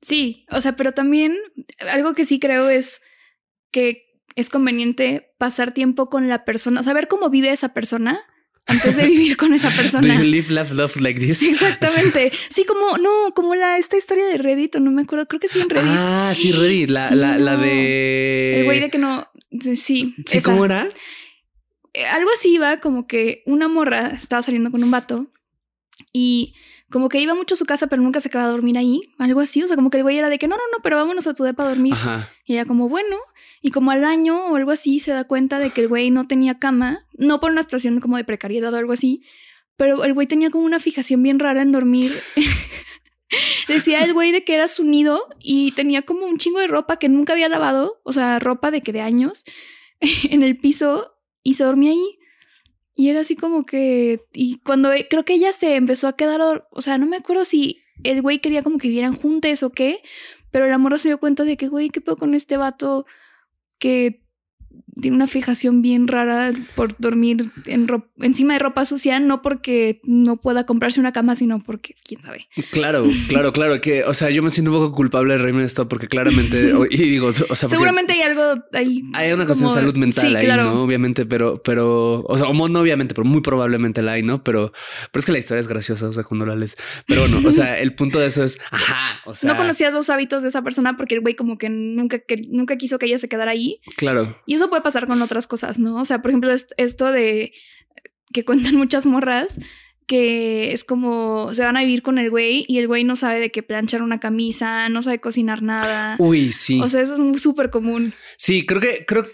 [0.00, 1.36] Sí, o sea, pero también
[1.90, 3.02] algo que sí creo es
[3.70, 8.20] que es conveniente pasar tiempo con la persona, saber cómo vive esa persona
[8.66, 10.14] antes de vivir con esa Do persona.
[10.16, 11.42] you live, laugh, love like this?
[11.42, 12.32] Exactamente.
[12.50, 15.48] Sí, como, no, como la, esta historia de Reddit, o no me acuerdo, creo que
[15.48, 15.90] sí en Reddit.
[15.90, 18.60] Ah, sí, Reddit, la, Sí, la, la de.
[18.60, 19.28] El güey de que no,
[19.60, 20.42] sí, Sí, esa.
[20.50, 20.88] ¿cómo era?
[21.92, 25.26] Eh, algo así iba, como que una morra estaba saliendo con un vato
[26.12, 26.54] y
[26.90, 29.40] como que iba mucho a su casa, pero nunca se quedaba a dormir ahí, algo
[29.40, 29.62] así.
[29.62, 31.34] O sea, como que el güey era de que no, no, no, pero vámonos a
[31.34, 31.92] tu depa a dormir.
[31.94, 32.30] Ajá.
[32.44, 33.16] Y ella como, bueno,
[33.64, 36.26] y como al año o algo así se da cuenta de que el güey no
[36.28, 39.22] tenía cama, no por una situación como de precariedad o algo así,
[39.78, 42.12] pero el güey tenía como una fijación bien rara en dormir.
[43.66, 46.98] Decía el güey de que era su nido y tenía como un chingo de ropa
[46.98, 49.44] que nunca había lavado, o sea, ropa de que de años,
[50.28, 52.18] en el piso y se dormía ahí.
[52.94, 56.66] Y era así como que, y cuando e- creo que ella se empezó a quedar,
[56.70, 60.02] o sea, no me acuerdo si el güey quería como que vivieran juntos o qué,
[60.50, 63.06] pero la morra se dio cuenta de que, güey, ¿qué pedo con este vato
[63.78, 64.22] que
[65.00, 67.86] tiene una fijación bien rara por dormir en
[68.18, 69.18] encima de ropa sucia?
[69.20, 72.48] No porque no pueda comprarse una cama, sino porque, quién sabe.
[72.70, 73.80] Claro, claro, claro.
[73.80, 76.72] Que, o sea, yo me siento un poco culpable de reírme de esto porque claramente,
[76.90, 79.02] y digo, o sea, Seguramente hay algo ahí.
[79.14, 80.64] hay una cuestión de salud mental Sí, ahí, claro.
[80.64, 80.82] ¿no?
[80.82, 84.42] Obviamente, pero, pero, o sea, no obviamente, pero muy probablemente la hay, ¿no?
[84.42, 84.72] Pero,
[85.10, 86.76] pero es que la historia es graciosa, o sea, cuando la lees.
[87.06, 90.10] Pero bueno, o sea, el punto de eso es, ajá, o sea, no conocías los
[90.10, 93.18] hábitos de esa persona porque el güey como que nunca, que nunca quiso que ella
[93.18, 93.80] se quedara ahí.
[93.96, 95.96] Claro, Y eso puede pasar con otras cosas, ¿no?
[96.00, 97.52] O sea, por ejemplo, est- esto de
[98.32, 99.56] que cuentan muchas morras
[100.06, 103.40] que es como se van a vivir con el güey y el güey no sabe
[103.40, 106.16] de qué planchar una camisa, no sabe cocinar nada.
[106.18, 106.78] uy, sí.
[106.82, 108.12] O sea, eso es súper común.
[108.36, 109.26] Sí, creo que creo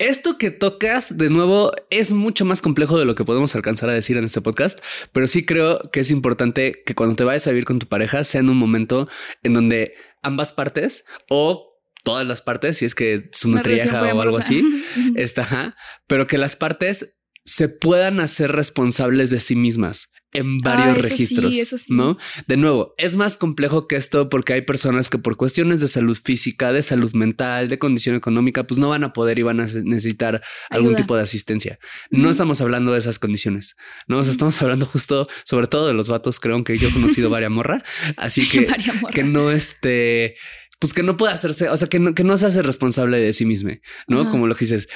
[0.00, 3.92] esto que tocas de nuevo es mucho más complejo de lo que podemos alcanzar a
[3.92, 4.80] decir en este podcast,
[5.12, 8.24] pero sí creo que es importante que cuando te vayas a vivir con tu pareja
[8.24, 9.08] sea en un momento
[9.44, 11.69] en donde ambas partes o
[12.02, 14.64] todas las partes, si es que es una, Una o algo así,
[15.16, 21.02] está, pero que las partes se puedan hacer responsables de sí mismas en varios Ah,
[21.02, 21.92] sí, registros, eso sí.
[21.92, 22.16] ¿no?
[22.46, 26.16] De nuevo, es más complejo que esto porque hay personas que por cuestiones de salud
[26.22, 29.66] física, de salud mental, de condición económica, pues no van a poder y van a
[29.82, 31.78] necesitar algún tipo de asistencia.
[32.10, 35.94] No estamos hablando de esas condiciones, no, o sea, estamos hablando justo sobre todo de
[35.94, 37.82] los vatos, creo que yo he conocido varias morra,
[38.16, 38.68] así que
[39.12, 40.36] que no este,
[40.80, 43.32] pues que no puede hacerse, o sea, que no, que no se hace responsable de
[43.32, 43.70] sí mismo,
[44.08, 44.22] ¿no?
[44.22, 44.30] Ajá.
[44.30, 44.88] Como lo que dices,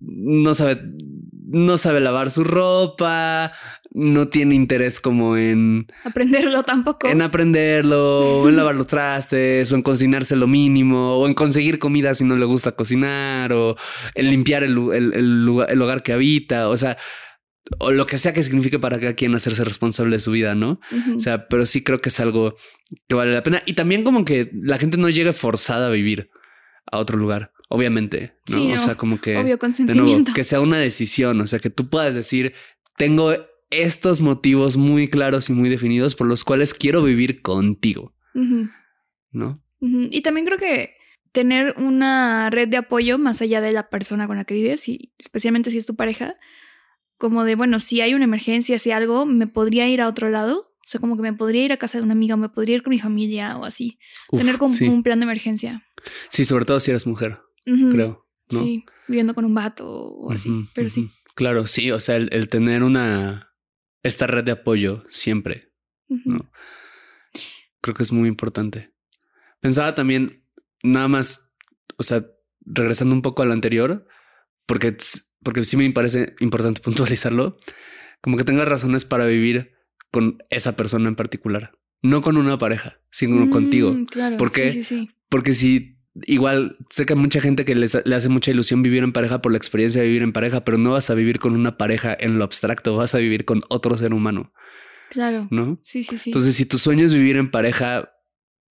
[0.00, 0.80] no sabe,
[1.48, 3.52] no sabe lavar su ropa,
[3.92, 7.08] no tiene interés como en, Aprenderlo tampoco.
[7.08, 11.78] en aprenderlo, o en lavar los trastes, o en cocinarse lo mínimo, o en conseguir
[11.80, 13.76] comida si no le gusta cocinar, o
[14.14, 16.96] en limpiar el, el- el lugar, el hogar que habita, o sea,
[17.78, 20.80] o lo que sea que signifique para cada quien hacerse responsable de su vida, ¿no?
[21.16, 22.54] O sea, pero sí creo que es algo
[23.08, 23.62] que vale la pena.
[23.66, 26.30] Y también como que la gente no llegue forzada a vivir
[26.90, 28.56] a otro lugar, obviamente, ¿no?
[28.56, 29.36] Sí, o sea, como que...
[29.36, 32.54] Obvio, de nuevo, que sea una decisión, o sea, que tú puedas decir,
[32.96, 33.34] tengo
[33.70, 38.14] estos motivos muy claros y muy definidos por los cuales quiero vivir contigo.
[39.30, 39.62] ¿no?
[39.80, 40.94] Y también creo que
[41.32, 45.12] tener una red de apoyo más allá de la persona con la que vives y
[45.18, 46.34] especialmente si es tu pareja,
[47.18, 50.72] como de, bueno, si hay una emergencia, si algo, me podría ir a otro lado.
[50.78, 52.82] O sea, como que me podría ir a casa de una amiga, me podría ir
[52.82, 53.98] con mi familia o así.
[54.30, 54.88] Uf, tener como sí.
[54.88, 55.84] un plan de emergencia.
[56.30, 58.26] Sí, sobre todo si eres mujer, creo.
[58.50, 58.58] ¿no?
[58.58, 60.50] Sí, viviendo con un vato o así.
[60.74, 61.10] Pero sí.
[61.34, 63.52] Claro, sí, o sea, el, el tener una,
[64.02, 65.72] esta red de apoyo siempre.
[66.08, 66.50] ¿no?
[67.80, 68.94] Creo que es muy importante.
[69.60, 70.44] Pensaba también,
[70.82, 71.52] nada más,
[71.96, 72.24] o sea,
[72.60, 74.06] regresando un poco a lo anterior,
[74.66, 74.96] porque,
[75.42, 77.56] porque sí me parece importante puntualizarlo,
[78.20, 79.72] como que tengas razones para vivir
[80.10, 81.72] con esa persona en particular,
[82.02, 83.96] no con una pareja, sino Mm, contigo.
[84.10, 84.36] Claro.
[84.36, 85.10] Porque- Sí, sí, sí.
[85.28, 89.02] Porque si igual sé que hay mucha gente que les- le hace mucha ilusión vivir
[89.04, 91.54] en pareja por la experiencia de vivir en pareja, pero no vas a vivir con
[91.54, 94.52] una pareja en lo abstracto, vas a vivir con otro ser humano,
[95.10, 95.46] Claro.
[95.50, 95.80] ¿no?
[95.84, 96.30] Sí, sí, sí.
[96.30, 98.10] Entonces, si tu sueño es vivir en pareja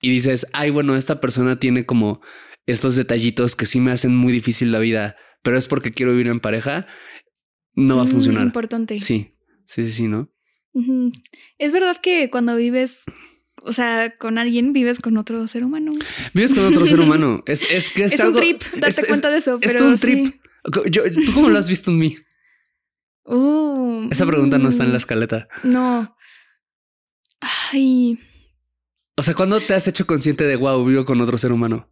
[0.02, 2.22] y dices, ay, bueno, esta persona tiene como
[2.66, 6.28] estos detallitos que sí me hacen muy difícil la vida, pero es porque quiero vivir
[6.28, 6.88] en pareja,
[7.74, 8.44] no va a Mm, funcionar.
[8.46, 9.00] Importante.
[9.00, 9.34] Sí,
[9.66, 10.32] sí, sí, sí, ¿no?
[11.58, 13.04] Es verdad que cuando vives,
[13.64, 15.94] o sea, con alguien, vives con otro ser humano.
[16.34, 17.44] Vives con otro ser humano.
[17.48, 18.36] Es, es que es, Es, algo.
[18.36, 19.58] un trip, darte es- es- cuenta de eso.
[19.62, 20.26] es pero un trip.
[20.34, 20.42] sí.
[20.92, 22.18] Yo, ¿Tú cómo lo has visto en mí?
[23.26, 25.48] Uh, Esa pregunta no está en la mm, escaleta.
[25.64, 26.16] No.
[27.72, 28.20] Ay,
[29.18, 31.90] O sea, ¿cuándo te has hecho consciente de wow, vivo con otro ser humano?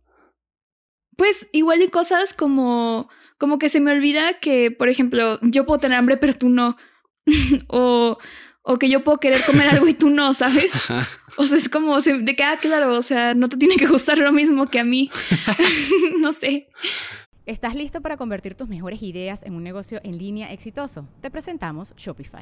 [1.17, 5.79] Pues igual hay cosas como, como que se me olvida que, por ejemplo, yo puedo
[5.79, 6.77] tener hambre, pero tú no.
[7.67, 8.17] o,
[8.61, 10.89] o que yo puedo querer comer algo y tú no, ¿sabes?
[11.37, 14.17] O sea, es como de que, ah, claro, o sea, no te tiene que gustar
[14.17, 15.09] lo mismo que a mí.
[16.19, 16.69] no sé.
[17.45, 21.07] ¿Estás listo para convertir tus mejores ideas en un negocio en línea exitoso?
[21.21, 22.41] Te presentamos Shopify.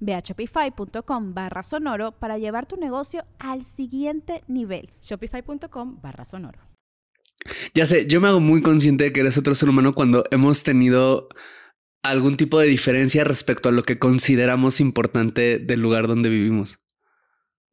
[0.00, 4.90] Ve a shopify.com barra sonoro para llevar tu negocio al siguiente nivel.
[5.02, 6.60] Shopify.com barra sonoro.
[7.74, 10.62] Ya sé, yo me hago muy consciente de que eres otro ser humano cuando hemos
[10.62, 11.28] tenido
[12.02, 16.78] algún tipo de diferencia respecto a lo que consideramos importante del lugar donde vivimos.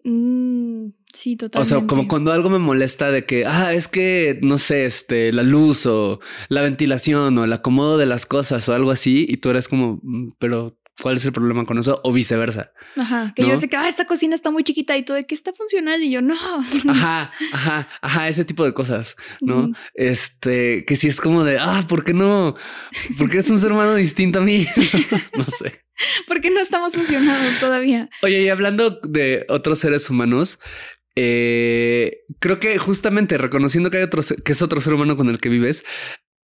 [0.04, 1.76] Mm, sí, totalmente.
[1.76, 5.34] O sea, como cuando algo me molesta de que, ah, es que, no sé, este,
[5.34, 6.19] la luz o
[6.50, 10.00] la ventilación o el acomodo de las cosas o algo así, y tú eres como,
[10.04, 12.71] mm, pero cuál es el problema con eso o viceversa.
[12.95, 15.36] Ajá, que yo sé que ah, esta cocina está muy chiquita y todo de que
[15.36, 16.36] está funcional y yo no.
[16.89, 19.71] Ajá, ajá, ajá, ese tipo de cosas, ¿no?
[19.93, 22.55] Este, que si es como de, ah, ¿por qué no?
[23.17, 24.65] Porque es un ser humano distinto a mí.
[25.38, 25.83] no sé.
[26.27, 28.10] Porque no estamos funcionados todavía.
[28.21, 30.60] Oye, y hablando de otros seres humanos,
[31.15, 35.39] eh, creo que justamente reconociendo que hay otro, que es otro ser humano con el
[35.39, 35.83] que vives,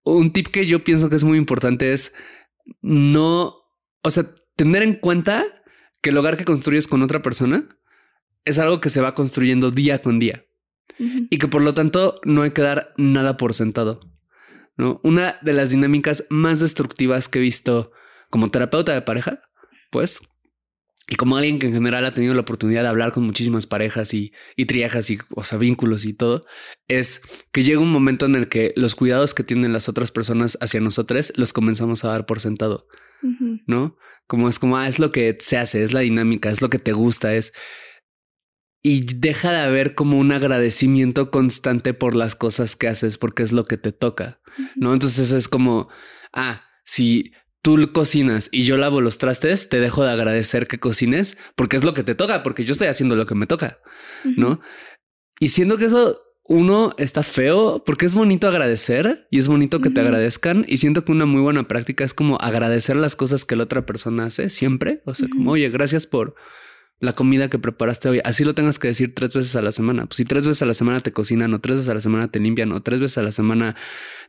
[0.03, 2.13] un tip que yo pienso que es muy importante es
[2.81, 3.55] no,
[4.01, 4.25] o sea,
[4.63, 5.45] tener en cuenta
[6.02, 7.67] que el hogar que construyes con otra persona
[8.45, 10.45] es algo que se va construyendo día con día
[10.97, 13.99] y que por lo tanto no hay que dar nada por sentado.
[14.78, 15.02] ¿no?
[15.04, 17.91] Una de las dinámicas más destructivas que he visto
[18.30, 19.41] como terapeuta de pareja,
[19.91, 20.19] pues,
[21.08, 24.13] y como alguien que en general ha tenido la oportunidad de hablar con muchísimas parejas
[24.13, 26.45] y, y triajas y, o sea, vínculos y todo,
[26.88, 27.21] es
[27.52, 30.80] que llega un momento en el que los cuidados que tienen las otras personas hacia
[30.80, 32.88] nosotros los comenzamos a dar por sentado,
[33.67, 33.97] ¿no?
[34.27, 36.79] Como es como, ah, es lo que se hace, es la dinámica, es lo que
[36.79, 37.53] te gusta, es...
[38.86, 43.53] Y deja de haber como un agradecimiento constante por las cosas que haces porque es
[43.53, 44.41] lo que te toca,
[44.75, 44.93] ¿no?
[44.93, 45.88] Entonces es como,
[46.33, 47.31] ah, si
[47.62, 51.86] tú cocinas y yo lavo los trastes, te dejo de agradecer que cocines porque es
[51.86, 53.79] lo que te toca, porque yo estoy haciendo lo que me toca,
[54.36, 54.59] ¿no?
[55.39, 59.89] Y siendo que eso uno está feo porque es bonito agradecer y es bonito que
[59.89, 60.65] te agradezcan.
[60.67, 63.86] Y siento que una muy buena práctica es como agradecer las cosas que la otra
[63.86, 66.36] persona hace siempre, o sea, como, oye, gracias por
[66.99, 70.06] la comida que preparaste hoy, así lo tengas que decir tres veces a la semana.
[70.06, 72.29] Pues si tres veces a la semana te cocinan o tres veces a la semana
[72.29, 73.75] te limpian o tres veces a la semana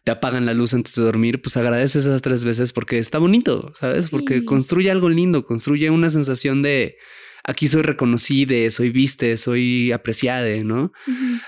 [0.03, 3.73] te apagan la luz antes de dormir, pues agradeces esas tres veces porque está bonito,
[3.79, 4.11] ¿sabes?
[4.11, 6.97] Porque construye algo lindo, construye una sensación de
[7.45, 10.93] aquí soy reconocida, soy viste, soy apreciada, ¿no?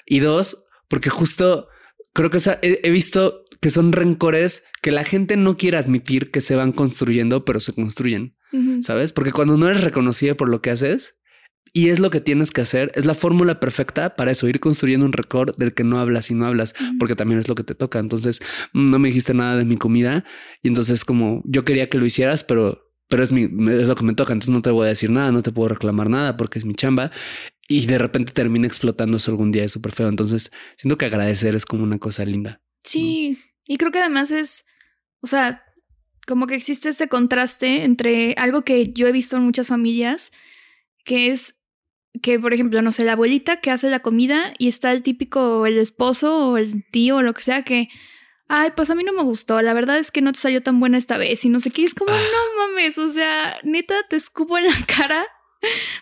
[0.04, 1.68] Y dos, porque justo
[2.12, 6.54] creo que he, visto que son rencores que la gente no quiere admitir que se
[6.54, 8.36] van construyendo, pero se construyen,
[8.82, 9.12] ¿sabes?
[9.12, 11.16] Porque cuando no eres reconocida por lo que haces
[11.72, 15.04] y es lo que tienes que hacer, es la fórmula perfecta para eso, ir construyendo
[15.04, 17.74] un récord del que no hablas y no hablas, porque también es lo que te
[17.74, 17.98] toca.
[17.98, 18.40] Entonces,
[18.72, 20.24] no me dijiste nada de mi comida
[20.62, 24.04] y entonces como yo quería que lo hicieras, pero pero es, mi, es lo que
[24.04, 26.58] me toca, entonces no te voy a decir nada, no te puedo reclamar nada porque
[26.58, 27.12] es mi chamba
[27.68, 30.08] y de repente termina explotando eso algún día, es súper feo.
[30.08, 32.60] Entonces, siento que agradecer es como una cosa linda.
[32.84, 34.64] Sí, y creo que además es,
[35.20, 35.64] o sea,
[36.26, 40.32] como que existe este contraste entre algo que yo he visto en muchas familias,
[41.04, 41.60] que es
[42.22, 45.66] que, por ejemplo, no sé, la abuelita que hace la comida y está el típico,
[45.66, 47.88] el esposo o el tío o lo que sea que
[48.48, 50.80] ay, pues a mí no me gustó, la verdad es que no te salió tan
[50.80, 52.18] buena esta vez y no sé qué, es como, ah.
[52.20, 55.26] no mames, o sea, neta, te escupo en la cara.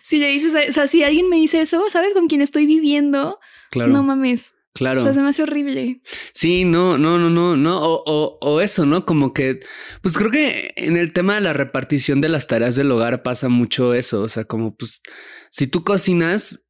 [0.03, 3.39] Si le dices, o sea, si alguien me dice eso, ¿sabes con quién estoy viviendo?
[3.71, 3.91] Claro.
[3.91, 4.53] No mames.
[4.75, 4.99] Claro.
[4.99, 6.01] O sea, es demasiado horrible.
[6.33, 7.81] Sí, no, no, no, no, no.
[7.81, 9.05] O, o, o, eso, ¿no?
[9.05, 9.61] Como que,
[10.01, 13.47] pues creo que en el tema de la repartición de las tareas del hogar pasa
[13.47, 14.21] mucho eso.
[14.21, 15.01] O sea, como pues,
[15.49, 16.67] si tú cocinas,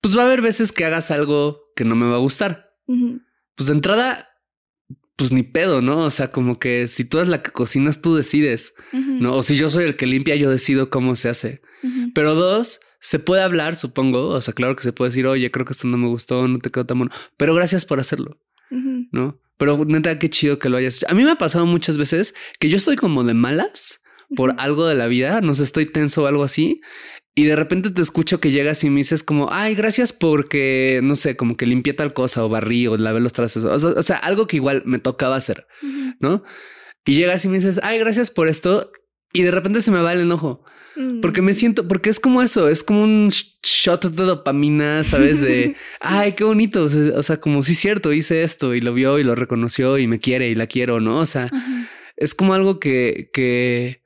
[0.00, 2.70] pues va a haber veces que hagas algo que no me va a gustar.
[2.86, 4.29] Pues de entrada,
[5.20, 5.98] pues ni pedo, ¿no?
[5.98, 9.36] O sea, como que si tú eres la que cocinas, tú decides, ¿no?
[9.36, 11.60] O si yo soy el que limpia, yo decido cómo se hace.
[12.14, 14.28] Pero dos, se puede hablar, supongo.
[14.28, 16.58] O sea, claro que se puede decir, oye, creo que esto no me gustó, no
[16.58, 18.38] te quedó tan bueno, pero gracias por hacerlo.
[19.12, 19.40] ¿no?
[19.58, 21.06] Pero neta, qué chido que lo hayas hecho.
[21.10, 24.00] A mí me ha pasado muchas veces que yo estoy como de malas
[24.34, 26.80] por algo de la vida, no sé, estoy tenso o algo así.
[27.34, 31.14] Y de repente te escucho que llegas y me dices como, ay, gracias porque, no
[31.14, 33.64] sé, como que limpié tal cosa o barrí o lavé los trastes.
[33.64, 35.66] O sea, o sea, algo que igual me tocaba hacer.
[36.18, 36.42] ¿no?
[37.06, 38.90] Y llegas y me dices, ay, gracias por esto.
[39.32, 40.64] Y de repente se me va el enojo.
[40.96, 41.20] Mm.
[41.20, 45.40] Porque me siento, porque es como eso, es como un sh- shot de dopamina, ¿sabes?
[45.40, 46.82] De, ay, qué bonito.
[46.84, 49.36] O sea, o sea, como sí es cierto, hice esto y lo vio y lo
[49.36, 51.18] reconoció y me quiere y la quiero, ¿no?
[51.18, 51.88] O sea, Ajá.
[52.16, 54.02] es como algo que, que,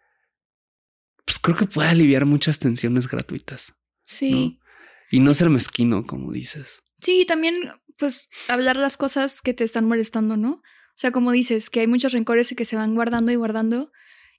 [1.24, 3.74] pues creo que puede aliviar muchas tensiones gratuitas
[4.06, 4.58] Sí.
[5.10, 6.80] y no ser mezquino, como dices.
[7.00, 7.54] Sí, también,
[7.98, 10.50] pues, hablar las cosas que te están molestando, ¿no?
[10.52, 13.90] O sea, como dices, que hay muchos rencores y que se van guardando y guardando.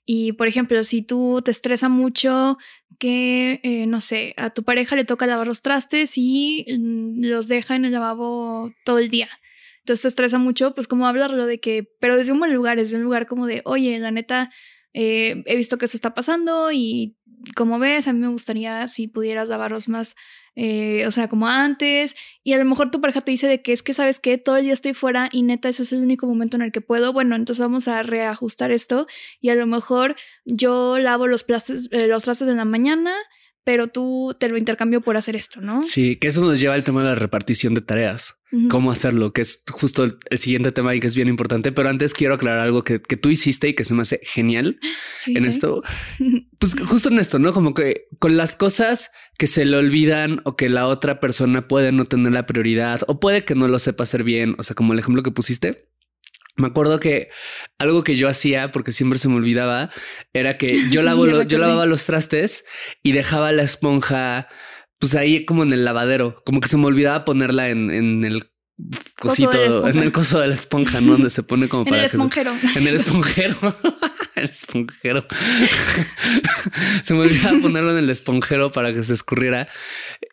[0.04, 2.58] Y, por ejemplo, si tú te estresa mucho
[2.98, 7.48] que, eh, no sé, a tu pareja le toca lavar los trastes y mm, los
[7.48, 9.28] deja en el lavabo todo el día.
[9.80, 12.96] Entonces te estresa mucho, pues como hablarlo de que, pero desde un buen lugar, desde
[12.96, 14.50] un lugar como de, oye, la neta,
[14.98, 17.18] eh, he visto que eso está pasando y
[17.54, 20.16] como ves, a mí me gustaría si pudieras lavarlos más,
[20.54, 22.16] eh, o sea, como antes.
[22.42, 24.56] Y a lo mejor tu pareja te dice de que es que, ¿sabes que Todo
[24.56, 27.12] el día estoy fuera y neta, ese es el único momento en el que puedo.
[27.12, 29.06] Bueno, entonces vamos a reajustar esto
[29.38, 33.14] y a lo mejor yo lavo los, plastes, eh, los en la mañana,
[33.66, 35.84] pero tú te lo intercambio por hacer esto, ¿no?
[35.84, 38.36] Sí, que eso nos lleva al tema de la repartición de tareas.
[38.70, 41.72] Cómo hacerlo, que es justo el, el siguiente tema y que es bien importante.
[41.72, 44.78] Pero antes quiero aclarar algo que, que tú hiciste y que se me hace genial
[45.24, 45.48] ¿Qué en hice?
[45.48, 45.82] esto.
[46.58, 47.52] Pues justo en esto, ¿no?
[47.52, 51.90] Como que con las cosas que se le olvidan o que la otra persona puede
[51.90, 54.54] no tener la prioridad o puede que no lo sepa hacer bien.
[54.58, 55.88] O sea, como el ejemplo que pusiste.
[56.56, 57.28] Me acuerdo que
[57.78, 59.90] algo que yo hacía, porque siempre se me olvidaba,
[60.32, 62.64] era que yo, lavo lo- yo lavaba los trastes
[63.02, 64.48] y dejaba la esponja,
[64.98, 68.44] pues ahí como en el lavadero, como que se me olvidaba ponerla en, en el
[69.18, 71.12] cosito, en el coso de la esponja, ¿no?
[71.12, 72.54] Donde se pone como En para el que se- esponjero.
[72.76, 73.56] en el esponjero.
[74.36, 75.26] el esponjero.
[77.02, 79.68] se me olvidaba ponerlo en el esponjero para que se escurriera.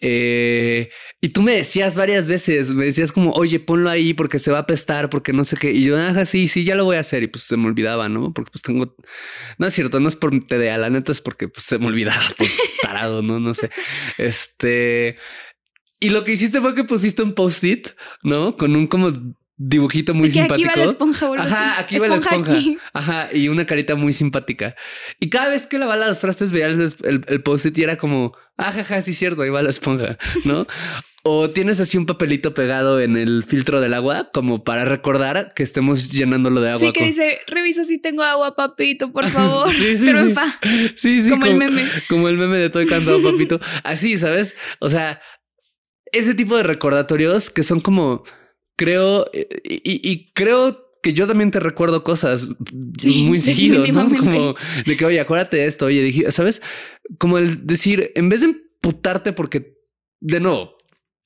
[0.06, 0.89] Eh,
[1.22, 4.58] y tú me decías varias veces, me decías como, oye, ponlo ahí porque se va
[4.58, 5.72] a apestar, porque no sé qué.
[5.72, 7.24] Y yo, ah, sí, sí, ya lo voy a hacer.
[7.24, 8.34] Y pues se me olvidaba, ¿no?
[8.34, 8.94] Porque pues tengo,
[9.58, 12.22] no es cierto, no es por TDA, la neta es porque pues, se me olvidaba
[12.38, 12.48] por
[12.82, 13.39] tarado, ¿no?
[13.39, 13.70] No sé.
[14.18, 15.18] Este...
[16.02, 17.88] Y lo que hiciste fue que pusiste un post-it,
[18.24, 18.58] ¿no?
[18.58, 19.13] Con un como
[19.65, 20.69] dibujito muy Y que aquí simpático.
[20.71, 21.43] va la esponja, boludo.
[21.45, 22.54] Ajá, aquí va la esponja.
[22.54, 22.78] aquí.
[22.93, 24.76] Ajá, y una carita muy simpática.
[25.19, 28.34] Y cada vez que lavaba los trastes veía el, el, el post-it y era como,
[28.58, 30.67] ajaja, sí, cierto, ahí va la esponja, ¿no?
[31.26, 35.63] o tienes así un papelito pegado en el filtro del agua, como para recordar que
[35.63, 36.80] estemos llenándolo de agua.
[36.86, 39.71] Sí, que dice, revisa si tengo agua, papito, por favor.
[39.71, 40.26] Sí, sí, Pero sí.
[40.26, 40.60] en fa.
[40.97, 41.86] Sí, sí, como el meme.
[42.10, 43.62] Como el meme de Estoy cansado, papito.
[43.86, 44.58] Así, ¿sabes?
[44.80, 45.21] O sea,
[46.12, 48.26] ese tipo de recordatorios que son como,
[48.76, 52.48] creo, y, y- y creo que yo también te recuerdo cosas
[52.98, 54.08] Sí, muy seguido, ¿no?
[54.16, 54.56] Como
[54.86, 56.62] de que, oye, acuérdate de esto, oye, dije, ¿sabes?
[57.18, 59.76] Como el decir, en vez de emputarte porque,
[60.22, 60.78] de nuevo,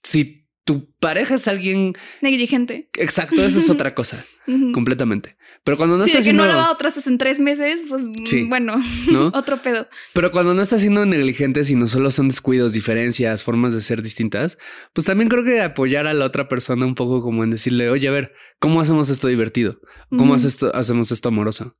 [0.03, 2.89] si tu pareja es alguien Negligente.
[2.97, 4.25] exacto, eso es otra cosa,
[4.73, 5.36] completamente.
[5.67, 8.45] Pero cuando no sí, de que no lavado trastes en tres meses, pues Sí.
[8.45, 8.75] bueno,
[9.11, 9.27] ¿no?
[9.35, 9.87] otro pedo.
[10.13, 14.57] Pero cuando no estás siendo negligente, sino solo son descuidos, diferencias, formas de ser distintas,
[14.93, 18.07] pues también creo que apoyar a la otra persona un poco como en decirle, oye,
[18.07, 19.81] a ver, ¿cómo hacemos esto divertido?
[20.09, 21.75] ¿Cómo esto, hacemos esto amoroso?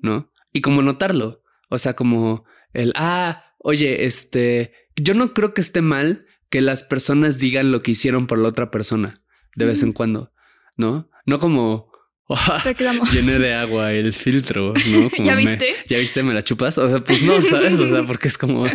[0.00, 0.30] ¿No?
[0.52, 1.42] Y como notarlo.
[1.70, 6.84] O sea, como el, ah, oye, este, yo no creo que esté mal que las
[6.84, 9.22] personas digan lo que hicieron por la otra persona
[9.56, 10.30] de vez en cuando,
[10.76, 11.10] ¿no?
[11.26, 11.93] No como, "Ah, Reclamo.
[13.12, 15.10] llené de agua el filtro, ¿no?
[15.16, 15.74] Como ¿Ya me- viste?
[15.88, 16.22] ¿Ya viste?
[16.22, 16.78] ¿Me la chupas?
[16.78, 17.78] O sea, pues no, ¿sabes?
[17.78, 18.66] O sea, porque es como...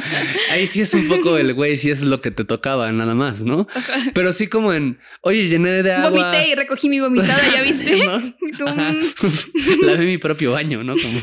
[0.51, 3.43] Ahí sí es un poco el güey, sí es lo que te tocaba, nada más,
[3.43, 3.67] ¿no?
[3.73, 4.11] Ajá.
[4.13, 4.99] Pero sí como en...
[5.21, 6.09] Oye, llené de agua...
[6.11, 8.05] Vomité y recogí mi vomitada, ¿ya viste?
[8.05, 8.67] ¿No?
[8.67, 8.91] Ajá.
[8.91, 10.93] mm, Lavé mi propio baño, ¿no?
[10.93, 11.19] Como...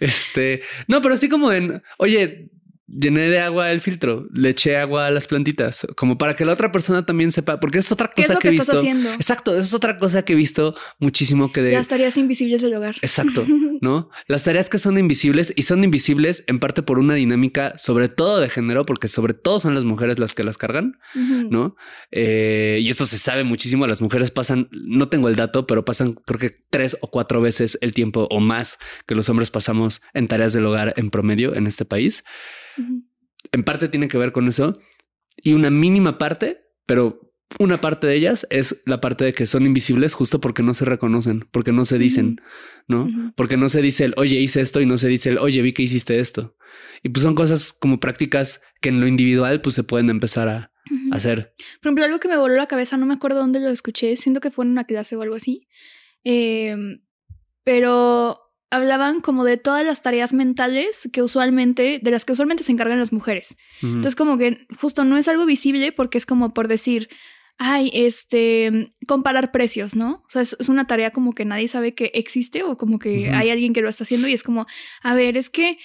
[0.00, 0.62] Este...
[0.88, 1.82] No, pero sí como en...
[1.98, 2.48] Oye...
[2.92, 6.52] Llené de agua el filtro, le eché agua a las plantitas, como para que la
[6.52, 8.72] otra persona también sepa, porque es otra ¿Qué es cosa lo que he visto.
[8.72, 9.12] haciendo?
[9.14, 12.96] Exacto, es otra cosa que he visto muchísimo que de Las tareas invisibles del hogar.
[13.02, 13.44] Exacto,
[13.80, 14.10] ¿no?
[14.26, 18.40] Las tareas que son invisibles y son invisibles en parte por una dinámica sobre todo
[18.40, 20.98] de género, porque sobre todo son las mujeres las que las cargan.
[21.14, 21.76] ¿no?
[22.10, 26.14] Eh, y esto se sabe muchísimo, las mujeres pasan, no tengo el dato, pero pasan
[26.14, 30.28] creo que tres o cuatro veces el tiempo o más que los hombres pasamos en
[30.28, 32.24] tareas del hogar en promedio en este país.
[33.52, 34.78] En parte tiene que ver con eso
[35.42, 39.66] y una mínima parte, pero una parte de ellas es la parte de que son
[39.66, 42.40] invisibles justo porque no se reconocen, porque no se dicen,
[42.88, 43.08] ¿no?
[43.36, 45.72] Porque no se dice el, oye, hice esto y no se dice el, oye, vi
[45.72, 46.56] que hiciste esto.
[47.02, 50.72] Y pues son cosas como prácticas que en lo individual pues se pueden empezar a,
[51.12, 51.54] hacer.
[51.80, 54.40] Por ejemplo, algo que me voló la cabeza, no me acuerdo dónde lo escuché, siento
[54.40, 55.68] que fue en una clase o algo así.
[56.24, 56.76] Eh,
[57.64, 58.38] pero
[58.72, 62.98] hablaban como de todas las tareas mentales que usualmente, de las que usualmente se encargan
[62.98, 63.56] las mujeres.
[63.82, 67.10] Entonces, como que justo no es algo visible porque es como por decir,
[67.58, 70.22] ay, este, comparar precios, ¿no?
[70.26, 73.30] O sea, es, es una tarea como que nadie sabe que existe o como que
[73.30, 74.66] hay alguien que lo está haciendo y es como,
[75.02, 75.78] a ver, es que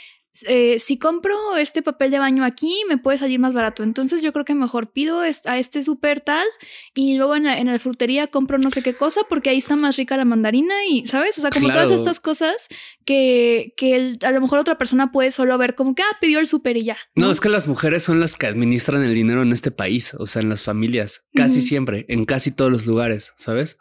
[0.47, 3.83] eh, si compro este papel de baño aquí, me puede salir más barato.
[3.83, 6.45] Entonces yo creo que mejor pido a este súper tal
[6.93, 9.75] y luego en la, en la frutería compro no sé qué cosa porque ahí está
[9.75, 11.37] más rica la mandarina y, ¿sabes?
[11.37, 12.67] O sea, como todas estas cosas
[13.05, 16.39] que, que el- a lo mejor otra persona puede solo ver como que, ah, pidió
[16.39, 16.97] el súper y ya.
[17.15, 20.27] No, es que las mujeres son las que administran el dinero en este país, o
[20.27, 23.77] sea, en las familias, casi siempre, en casi todos los lugares, ¿sabes?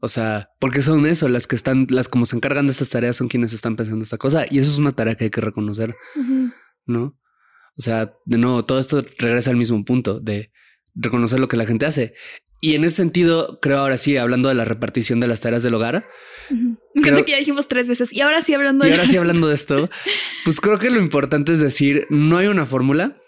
[0.00, 3.16] O sea, porque son eso, las que están, las como se encargan de estas tareas
[3.16, 5.95] son quienes están pensando esta cosa y eso es una tarea que hay que reconocer,
[6.86, 7.18] ¿no?
[7.78, 10.50] O sea, de nuevo, todo esto regresa al mismo punto de
[10.94, 12.14] reconocer lo que la gente hace.
[12.60, 15.74] Y en ese sentido, creo ahora sí, hablando de la repartición de las tareas del
[15.74, 16.08] hogar.
[16.50, 18.12] Me encanta que ya dijimos tres veces.
[18.12, 19.90] Y ahora sí hablando y de ahora sí hablando de esto,
[20.44, 23.18] pues creo que lo importante es decir, no hay una fórmula.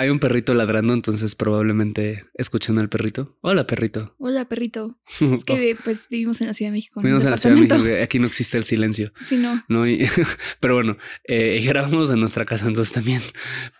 [0.00, 3.36] Hay un perrito ladrando, entonces probablemente escuchan al perrito.
[3.40, 4.14] Hola, perrito.
[4.18, 4.96] Hola, perrito.
[5.20, 7.00] Es que pues vivimos en la Ciudad de México.
[7.00, 9.62] Vivimos en la Ciudad de México, aquí no existe el silencio, Sí, no.
[9.68, 9.86] ¿no?
[9.88, 10.06] Y-
[10.60, 13.20] pero bueno, eh, grabamos en nuestra casa entonces también.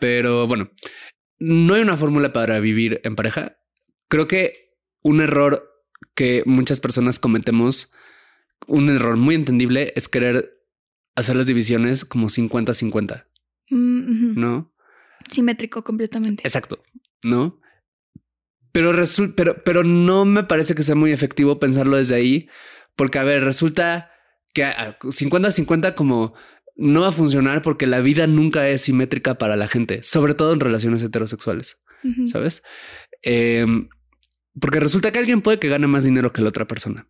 [0.00, 0.70] Pero bueno,
[1.38, 3.56] no hay una fórmula para vivir en pareja.
[4.08, 5.70] Creo que un error
[6.16, 7.92] que muchas personas cometemos,
[8.66, 10.64] un error muy entendible, es querer
[11.14, 13.24] hacer las divisiones como 50-50,
[13.70, 14.34] Mm.
[14.40, 14.74] ¿no?
[15.30, 16.42] Simétrico completamente.
[16.44, 16.82] Exacto,
[17.24, 17.60] ¿no?
[18.72, 18.92] Pero,
[19.34, 22.48] pero, pero no me parece que sea muy efectivo pensarlo desde ahí,
[22.96, 24.10] porque a ver, resulta
[24.54, 26.34] que a- 50-50 como
[26.76, 30.52] no va a funcionar porque la vida nunca es simétrica para la gente, sobre todo
[30.52, 31.78] en relaciones heterosexuales.
[32.26, 32.62] ¿sabes?
[33.22, 33.88] Em,
[34.60, 37.08] porque resulta que alguien puede que gane más dinero que la otra persona.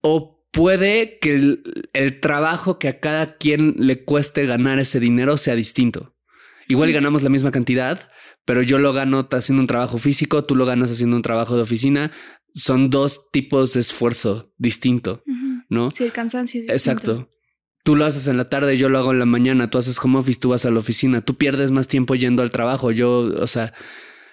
[0.00, 5.36] O puede que el, el trabajo que a cada quien le cueste ganar ese dinero
[5.38, 6.15] sea distinto.
[6.68, 8.10] Igual ganamos la misma cantidad,
[8.44, 11.62] pero yo lo gano haciendo un trabajo físico, tú lo ganas haciendo un trabajo de
[11.62, 12.12] oficina.
[12.54, 15.22] Son dos tipos de esfuerzo distinto.
[15.68, 15.90] ¿no?
[15.90, 17.00] Sí, el cansancio es distinto.
[17.12, 17.30] Exacto.
[17.84, 20.18] Tú lo haces en la tarde, yo lo hago en la mañana, tú haces home
[20.18, 23.46] office, tú vas a la oficina, tú pierdes más tiempo yendo al trabajo, yo, o
[23.46, 23.74] sea,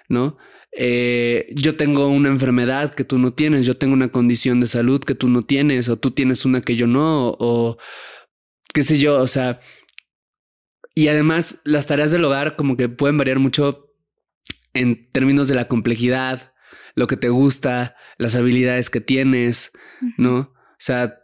[0.09, 0.37] ¿no?
[0.75, 5.03] Eh, yo tengo una enfermedad que tú no tienes, yo tengo una condición de salud
[5.03, 7.77] que tú no tienes, o tú tienes una que yo no, o
[8.73, 9.59] qué sé yo, o sea,
[10.95, 13.89] y además las tareas del hogar como que pueden variar mucho
[14.73, 16.53] en términos de la complejidad,
[16.95, 19.71] lo que te gusta, las habilidades que tienes.
[20.17, 20.37] ¿no?
[20.37, 21.19] O sea,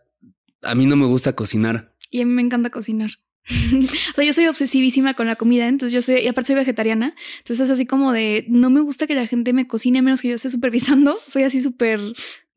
[0.62, 1.96] a mí no me gusta cocinar.
[2.10, 3.12] Y a mí me encanta cocinar.
[3.50, 7.16] o sea, yo soy obsesivísima con la comida, entonces yo soy, y aparte soy vegetariana,
[7.40, 10.22] entonces es así como de, no me gusta que la gente me cocine a menos
[10.22, 12.00] que yo esté supervisando, soy así súper,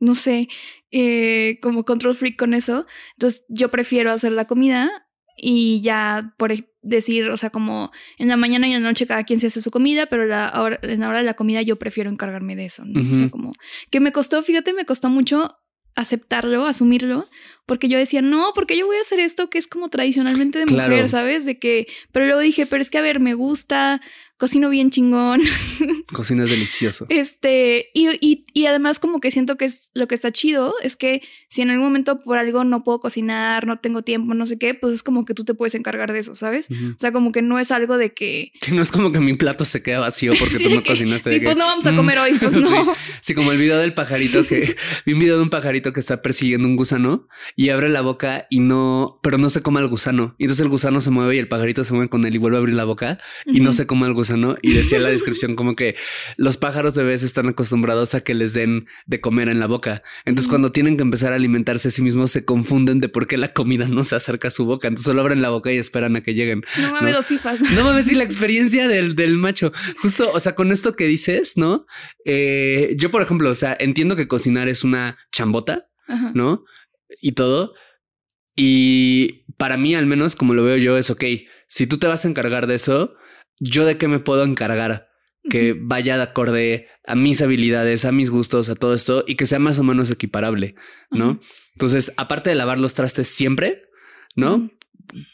[0.00, 0.48] no sé,
[0.90, 2.86] eh, como control freak con eso,
[3.16, 5.06] entonces yo prefiero hacer la comida
[5.45, 9.24] y ya por decir, o sea, como en la mañana y en la noche cada
[9.24, 11.76] quien se hace su comida, pero la hora, en la hora de la comida yo
[11.76, 13.01] prefiero encargarme de eso, ¿no?
[13.01, 13.53] O sea, como
[13.90, 15.59] que me costó, fíjate, me costó mucho
[15.95, 17.28] aceptarlo, asumirlo,
[17.66, 20.64] porque yo decía, no, porque yo voy a hacer esto que es como tradicionalmente de
[20.64, 20.88] Claro.
[20.90, 21.45] mujer, ¿sabes?
[21.45, 24.01] De que, pero luego dije, pero es que a ver, me gusta,
[24.43, 25.40] cocino bien chingón,
[26.12, 27.07] Cocina es delicioso.
[27.09, 30.97] este, y, y, y además como que siento que es lo que está chido, es
[30.97, 34.59] que si en algún momento por algo no puedo cocinar, no tengo tiempo, no sé
[34.59, 36.68] qué, pues es como que tú te puedes encargar de eso, ¿sabes?
[36.70, 38.51] O sea, como que no es algo de que...
[38.61, 40.88] Sí, no es como que mi plato se queda vacío porque Sí, tú no que,
[40.88, 41.30] cocinaste.
[41.30, 41.97] de Sí, que, pues no vamos a "Mm".
[41.97, 42.93] comer hoy, pues no.
[43.20, 44.74] Sí, como el video del pajarito que
[45.07, 48.49] vi un video de un pajarito que está persiguiendo un gusano y abre la boca
[48.51, 50.34] y no, pero no se come al gusano.
[50.38, 52.57] Y entonces el gusano se mueve y el pajarito se mueve con él y vuelve
[52.57, 54.32] a abrir la boca y no se come al gusano.
[54.62, 55.97] Y decía en la descripción como que
[56.37, 60.03] los pájaros bebés están acostumbrados a que les den de comer en la boca.
[60.24, 63.37] Entonces cuando tienen que empezar a alimentarse a sí mismos se confunden de por qué
[63.37, 64.89] la comida no se acerca a su boca.
[64.89, 66.64] Entonces solo abren la boca y esperan a que lleguen.
[66.78, 67.16] No mames, ¿no?
[67.16, 67.61] dos fifas.
[67.61, 69.72] No mames, y la experiencia del, del macho.
[70.01, 71.87] Justo, o sea, con esto que dices, ¿no?
[72.24, 75.89] Eh, yo, por ejemplo, o sea, entiendo que cocinar es una chambota.
[76.35, 76.64] ¿no?
[77.20, 77.74] Y todo.
[78.57, 81.24] Y para mí, al menos, como lo veo yo, es ok.
[81.68, 83.14] Si tú te vas a encargar de eso,
[83.62, 85.08] ¿yo de qué me puedo encargar?
[85.48, 89.46] Que vaya de acorde a mis habilidades, a mis gustos, a todo esto y que
[89.46, 90.74] sea más o menos equiparable,
[91.10, 91.30] ¿no?
[91.30, 91.40] Ujú.
[91.74, 93.82] Entonces, aparte de lavar los trastes siempre,
[94.36, 94.70] ¿no?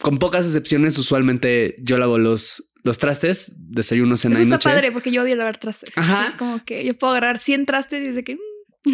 [0.01, 4.93] Con pocas excepciones, usualmente yo lavo los, los trastes, desayuno, cena Eso y está padre
[4.93, 5.97] porque yo odio lavar trastes.
[5.97, 6.29] Ajá.
[6.29, 8.39] Es como que yo puedo agarrar 100 trastes y desde que...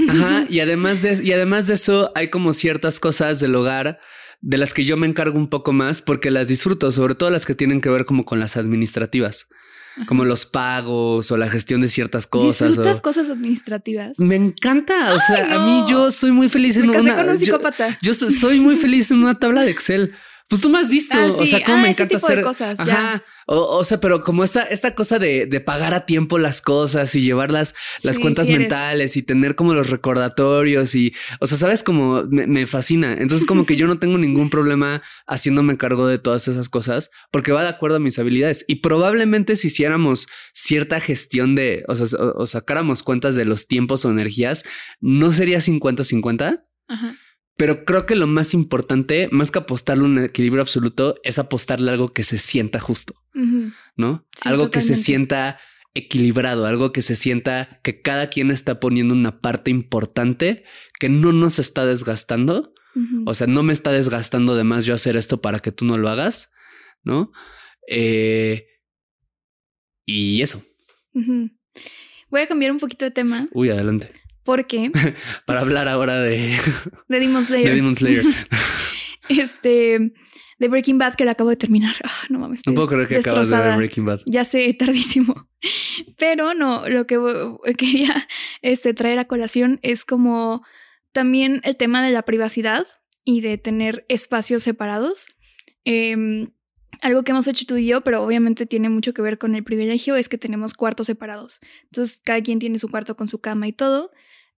[0.09, 0.47] Ajá.
[0.51, 4.01] Y además de, y además de eso, hay como ciertas cosas del hogar
[4.41, 7.47] de las que yo me encargo un poco más porque las disfruto, sobre todo las
[7.47, 9.49] que tienen que ver como con las administrativas,
[10.07, 12.69] como los pagos o la gestión de ciertas cosas.
[12.69, 14.19] Disfrutas o- cosas administrativas.
[14.19, 15.15] Me encanta.
[15.15, 17.17] O sea, a mí yo soy muy feliz en Me casé una.
[17.17, 17.99] con un yo- psicópata.
[18.03, 20.13] Yo, so- soy muy feliz en una tabla de Excel.
[20.49, 21.17] Pues tú me has visto.
[21.19, 22.87] Ah, O sea, cómo Ah, me ese encanta hacer cosas, Ajá.
[22.87, 23.25] ya.
[23.47, 27.15] O, o sea, pero como esta, esta cosa de, de pagar a tiempo las cosas
[27.15, 31.47] y llevar las, las Sí, cuentas sí mentales y tener como los recordatorios y, o
[31.47, 33.15] sea, sabes como me, me fascina.
[33.15, 37.53] Entonces, como que yo no tengo ningún problema haciéndome cargo de todas esas cosas porque
[37.53, 38.65] va de acuerdo a mis habilidades.
[38.69, 43.67] Y probablemente si hiciéramos cierta gestión de, o sea, o, o sacáramos cuentas de los
[43.67, 44.65] tiempos o energías,
[45.01, 46.65] no sería 50-50.
[46.89, 47.17] Ajá.
[47.57, 52.13] Pero creo que lo más importante, más que apostarle un equilibrio absoluto, es apostarle algo
[52.13, 53.15] que se sienta justo.
[53.97, 54.27] ¿no?
[54.37, 55.59] Sí, algo que se sienta
[55.95, 60.65] equilibrado, algo que se sienta que cada quien está poniendo una parte importante
[60.99, 62.73] que no nos está desgastando.
[63.27, 65.99] O sea, no me está desgastando de más yo hacer esto para que tú no
[65.99, 66.53] lo hagas,
[67.03, 67.33] ¿no?
[67.89, 68.69] Eh,
[70.07, 70.63] y eso.
[72.31, 74.13] Voy a cambiar un poquito de tema Uy, adelante.
[74.45, 74.91] Porque
[75.47, 76.57] Para hablar ahora de,
[77.09, 77.71] de Demon Slayer.
[77.71, 78.25] de Demon Slayer.
[79.27, 80.13] Este,
[80.59, 81.95] de Breaking Bad que la acabo de terminar.
[82.05, 82.61] Ah, no mames.
[82.67, 83.77] No puedo creer que acabas de ver.
[83.79, 84.21] Breaking Bad.
[84.27, 85.49] Ya sé, tardísimo.
[86.19, 87.19] Pero no, lo que
[87.79, 88.29] quería
[88.61, 90.63] este, traer a colación es como
[91.13, 92.87] también el tema de la privacidad
[93.25, 95.27] y de tener espacios separados.
[95.85, 96.51] Em,
[97.01, 99.65] algo que hemos hecho tú y yo, pero obviamente tiene mucho que ver con el
[99.65, 101.61] privilegio, es que tenemos cuartos separados.
[101.85, 104.11] Entonces, cada quien tiene su cuarto con su cama y todo.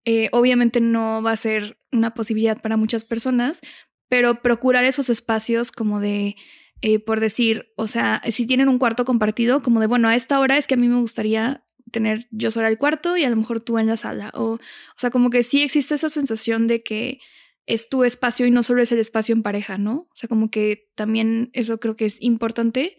[0.09, 3.59] Eh, obviamente no va a ser una posibilidad para muchas personas,
[4.07, 6.37] pero procurar esos espacios como de
[6.81, 10.39] eh, por decir, o sea, si tienen un cuarto compartido, como de, bueno, a esta
[10.39, 13.35] hora es que a mí me gustaría tener yo sola el cuarto y a lo
[13.35, 14.31] mejor tú en la sala.
[14.33, 14.59] O, o
[14.95, 17.19] sea, como que sí existe esa sensación de que
[17.65, 20.07] es tu espacio y no solo es el espacio en pareja, ¿no?
[20.09, 22.95] O sea, como que también eso creo que es importante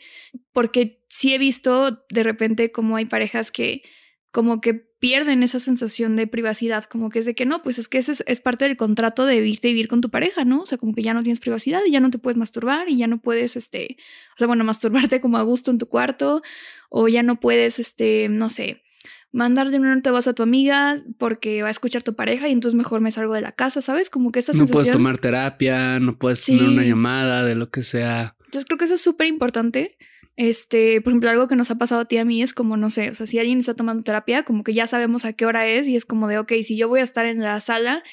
[0.52, 3.82] porque sí he visto de repente como hay parejas que
[4.30, 7.88] como que pierden esa sensación de privacidad, como que es de que no, pues es
[7.88, 10.62] que ese es, es parte del contrato de vivirte y vivir con tu pareja, ¿no?
[10.62, 12.96] O sea, como que ya no tienes privacidad y ya no te puedes masturbar y
[12.96, 13.96] ya no puedes, este,
[14.34, 14.64] o sea, bueno,
[15.12, 16.42] masturbarte como a gusto en tu cuarto
[16.90, 18.82] o ya no puedes, este, no sé,
[19.30, 22.76] mandarle un te vas a tu amiga porque va a escuchar tu pareja y entonces
[22.76, 24.10] mejor me salgo de la casa, ¿sabes?
[24.10, 24.74] Como que esa No sensación...
[24.74, 28.36] puedes tomar terapia, no puedes tener una llamada de lo que sea.
[28.46, 29.98] Entonces creo que eso es súper importante.
[30.40, 32.76] Este, por ejemplo, algo que nos ha pasado a ti y a mí es como,
[32.76, 35.44] no sé, o sea, si alguien está tomando terapia, como que ya sabemos a qué
[35.46, 38.04] hora es y es como de, ok, si yo voy a estar en la sala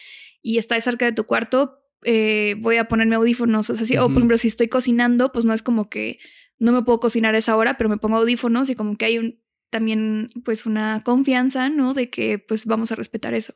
[0.42, 3.70] y está cerca de tu cuarto, eh, voy a ponerme audífonos.
[3.70, 6.18] O sea, si- o por ejemplo, si estoy cocinando, pues no es como que
[6.58, 9.20] no me puedo cocinar a esa hora, pero me pongo audífonos y como que hay
[9.20, 11.94] un, también pues una confianza, ¿no?
[11.94, 13.54] De que pues vamos a respetar eso.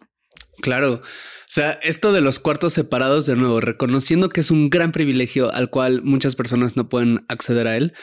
[0.61, 0.93] Claro.
[0.95, 1.01] O
[1.47, 5.71] sea, esto de los cuartos separados, de nuevo, reconociendo que es un gran privilegio al
[5.71, 7.93] cual muchas personas no pueden acceder a él.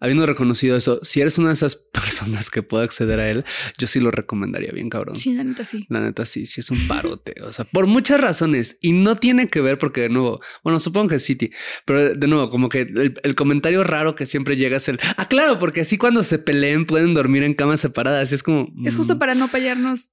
[0.00, 3.44] Habiendo reconocido eso, si eres una de esas personas que puede acceder a él,
[3.78, 5.16] yo sí lo recomendaría bien, cabrón.
[5.16, 5.86] Sí, la neta sí.
[5.88, 7.34] La neta, sí, sí es un parote.
[7.42, 8.78] O sea, por muchas razones.
[8.80, 11.50] Y no tiene que ver porque, de nuevo, bueno, supongo que ti-
[11.84, 15.28] pero de nuevo, como que el, el comentario raro que siempre llega es el, ah,
[15.28, 18.32] claro, porque así cuando se peleen pueden dormir en camas separadas.
[18.32, 18.68] Y es como...
[18.84, 20.08] Es mm, justo para no pelearnos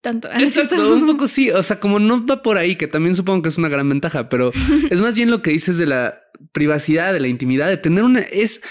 [0.00, 0.28] tanto.
[0.38, 1.50] Exacto, un poco sí.
[1.50, 4.28] O sea, como no va por ahí, que también supongo que es una gran ventaja,
[4.28, 4.52] pero
[4.90, 6.20] es más bien lo que dices de la
[6.52, 8.20] privacidad, de la intimidad, de tener una.
[8.20, 8.62] Es.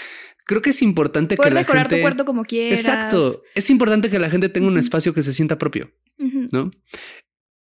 [0.48, 1.96] Creo que es importante Poder que la decorar gente.
[1.96, 2.80] tu cuarto como quieras.
[2.80, 3.42] Exacto.
[3.54, 5.92] Es importante que la gente tenga un espacio que se sienta propio.
[6.50, 6.70] ¿no?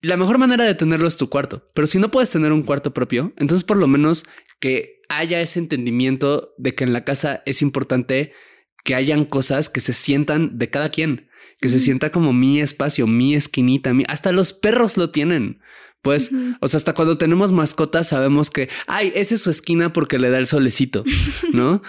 [0.00, 2.92] La mejor manera de tenerlo es tu cuarto, pero si no puedes tener un cuarto
[2.92, 4.24] propio, entonces por lo menos
[4.58, 8.32] que haya ese entendimiento de que en la casa es importante
[8.82, 11.28] que hayan cosas que se sientan de cada quien,
[11.60, 14.02] que se sienta como mi espacio, mi esquinita, mi...
[14.08, 15.60] hasta los perros lo tienen.
[16.02, 20.18] Pues, o sea, hasta cuando tenemos mascotas sabemos que, ay, esa es su esquina porque
[20.18, 21.04] le da el solecito,
[21.52, 21.80] ¿no?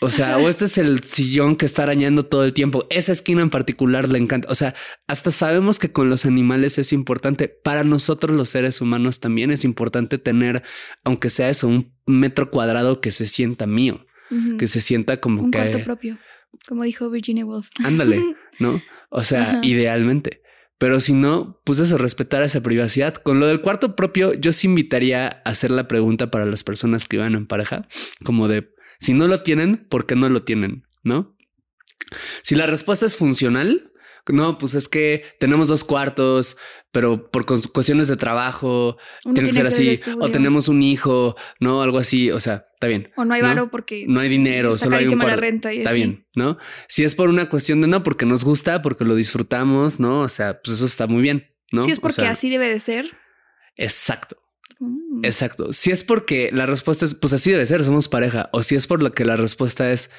[0.00, 2.86] O sea, o este es el sillón que está arañando todo el tiempo.
[2.90, 4.48] Esa esquina en particular le encanta.
[4.50, 4.74] O sea,
[5.06, 7.46] hasta sabemos que con los animales es importante.
[7.48, 10.64] Para nosotros los seres humanos también es importante tener,
[11.04, 14.04] aunque sea eso, un metro cuadrado que se sienta mío,
[14.58, 15.58] que se sienta como un que...
[15.58, 16.18] cuarto propio,
[16.66, 17.68] como dijo Virginia Woolf.
[17.84, 18.20] Ándale,
[18.58, 18.82] ¿no?
[19.10, 20.39] O sea, idealmente.
[20.80, 23.12] Pero si no, pues eso, respetar esa privacidad.
[23.12, 27.06] Con lo del cuarto propio, yo sí invitaría a hacer la pregunta para las personas
[27.06, 27.86] que van en pareja,
[28.24, 30.86] como de, si no lo tienen, ¿por qué no lo tienen?
[31.02, 31.36] ¿No?
[32.42, 33.89] Si la respuesta es funcional,
[34.28, 36.56] no, pues es que tenemos dos cuartos,
[36.92, 41.82] pero por cuestiones de trabajo, Uno tiene que ser así, o tenemos un hijo, ¿no?
[41.82, 43.10] Algo así, o sea, está bien.
[43.16, 43.48] o no hay ¿no?
[43.48, 45.40] varo porque No hay dinero, está solo hay un la cuarto.
[45.40, 45.98] renta y Está así.
[46.00, 46.58] bien, ¿no?
[46.88, 50.20] Si es por una cuestión de no, porque nos gusta, porque lo disfrutamos, ¿no?
[50.20, 51.82] O sea, pues eso está muy bien, ¿no?
[51.84, 53.10] Si es O porque sea, así debe de ser.
[53.76, 54.36] Exacto,
[54.82, 55.24] Mm.
[55.26, 55.72] exacto.
[55.74, 58.48] Si es porque la respuesta es, pues así debe ser, somos pareja.
[58.52, 60.10] O si es por lo que la respuesta es,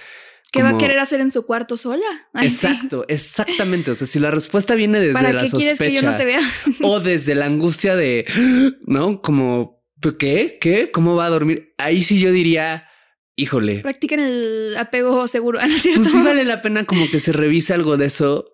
[0.52, 2.06] ¿Qué va a querer hacer en su cuarto sola?
[2.34, 2.68] Ay, sí.
[2.68, 3.92] Exacto, exactamente.
[3.92, 6.18] O sea, si la respuesta viene desde ¿Para la qué quieres que yo sospecha no
[6.18, 6.42] te vea?
[6.84, 8.26] o desde la angustia de,
[8.86, 9.22] ¿no?
[9.22, 9.82] Como,
[10.20, 10.58] ¿qué?
[10.60, 10.92] ¿Qué?
[10.92, 11.74] ¿Cómo va a dormir?
[11.78, 12.90] Ahí sí yo diría,
[13.38, 15.60] híjole, Practiquen el apego seguro.
[15.60, 18.52] ¿no es pues sí vale la pena como que se revise algo de eso,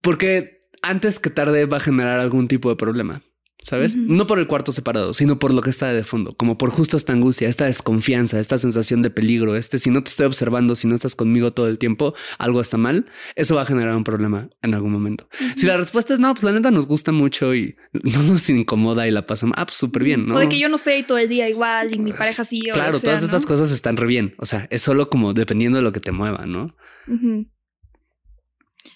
[0.00, 3.22] porque antes que tarde va a generar algún tipo de problema.
[3.62, 3.94] ¿Sabes?
[3.94, 6.96] No por el cuarto separado, sino por lo que está de fondo, como por justo
[6.96, 10.88] esta angustia, esta desconfianza, esta sensación de peligro, este si no te estoy observando, si
[10.88, 13.06] no estás conmigo todo el tiempo, algo está mal,
[13.36, 15.28] eso va a generar un problema en algún momento.
[15.56, 19.06] Si la respuesta es no, pues la neta nos gusta mucho y no nos incomoda
[19.06, 20.36] y la pasamos, ah, pues súper bien, ¿no?
[20.36, 22.62] O de que yo no estoy ahí todo el día igual y mi pareja sí.
[22.70, 24.34] O Claro, sea, todas estas cosas están re bien.
[24.38, 26.74] O sea, es solo como dependiendo de lo que te mueva, ¿no?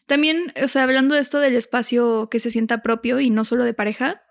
[0.07, 3.65] También, o sea, hablando de esto del espacio que se sienta propio y no solo
[3.65, 4.23] de pareja,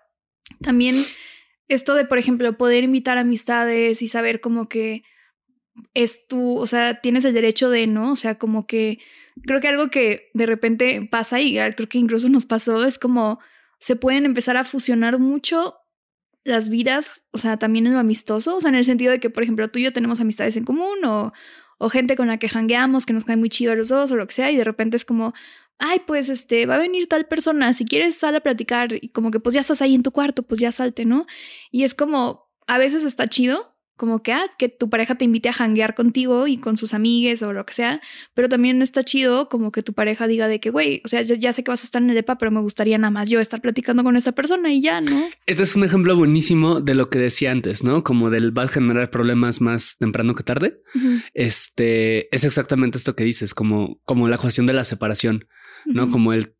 [0.60, 0.96] también
[1.68, 5.02] esto de, por ejemplo, poder invitar amistades y saber como que
[5.94, 8.12] es tú, o sea, tienes el derecho de, ¿no?
[8.12, 8.98] O sea, como que
[9.42, 13.40] creo que algo que de repente pasa y creo que incluso nos pasó es como
[13.80, 15.74] se pueden empezar a fusionar mucho
[16.44, 19.30] las vidas, o sea, también en lo amistoso, o sea, en el sentido de que,
[19.30, 21.32] por ejemplo, tú y yo tenemos amistades en común o,
[21.78, 24.16] o gente con la que jangueamos, que nos cae muy chido a los dos o
[24.16, 25.32] lo que sea, y de repente es como,
[25.78, 29.30] ay, pues este, va a venir tal persona, si quieres sal a platicar y como
[29.30, 31.26] que pues ya estás ahí en tu cuarto, pues ya salte, ¿no?
[31.70, 35.48] Y es como, a veces está chido, como que, ah, que tu pareja te invite
[35.48, 38.00] a janguear contigo y con sus amigues o lo que sea,
[38.34, 41.36] pero también está chido como que tu pareja diga de que, güey, o sea, ya,
[41.36, 43.38] ya sé que vas a estar en el depa, pero me gustaría nada más yo
[43.38, 45.28] estar platicando con esa persona y ya, ¿no?
[45.46, 48.02] Este es un ejemplo buenísimo de lo que decía antes, ¿no?
[48.02, 50.80] Como del va a generar problemas más temprano que tarde.
[51.32, 55.46] Este es exactamente esto que dices, como, como la cuestión de la separación,
[55.86, 56.10] ¿no?
[56.10, 56.54] Como el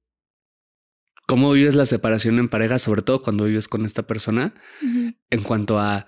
[1.27, 4.55] cómo vives la separación en pareja, sobre todo cuando vives con esta persona,
[5.31, 6.07] en cuanto a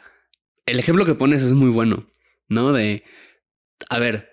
[0.67, 2.11] el ejemplo que pones es muy bueno,
[2.49, 2.73] ¿no?
[2.73, 3.05] De
[3.89, 4.31] a ver,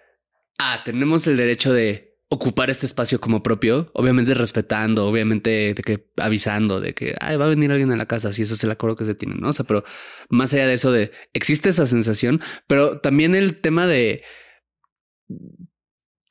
[0.60, 6.10] ah, tenemos el derecho de ocupar este espacio como propio, obviamente respetando, obviamente de que
[6.18, 8.72] avisando de que Ay, va a venir alguien a la casa, si ese es el
[8.72, 9.50] acuerdo que se tiene, ¿no?
[9.50, 9.84] O sea, pero
[10.30, 14.24] más allá de eso de existe esa sensación, pero también el tema de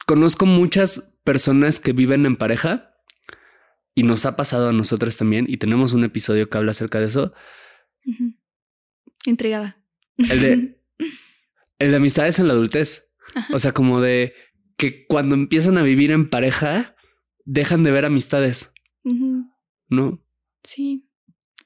[0.06, 2.94] conozco muchas personas que viven en pareja
[3.94, 7.06] y nos ha pasado a nosotros también y tenemos un episodio que habla acerca de
[7.06, 7.32] eso.
[9.26, 9.82] Intrigada.
[10.18, 10.80] el de
[11.78, 13.12] el de amistades en la adultez.
[13.34, 13.54] Ajá.
[13.54, 14.34] O sea, como de
[14.76, 16.96] que cuando empiezan a vivir en pareja,
[17.44, 18.72] dejan de ver amistades.
[19.88, 20.22] ¿no?
[20.64, 21.08] Sí.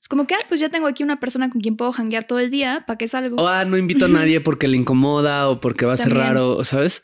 [0.00, 2.38] Es como que, ah, pues ya tengo aquí una persona con quien puedo janguear todo
[2.38, 3.36] el día, ¿para qué salgo?
[3.42, 6.64] O ah, no invito a nadie porque le incomoda o porque va a ser raro,
[6.64, 7.02] ¿sabes?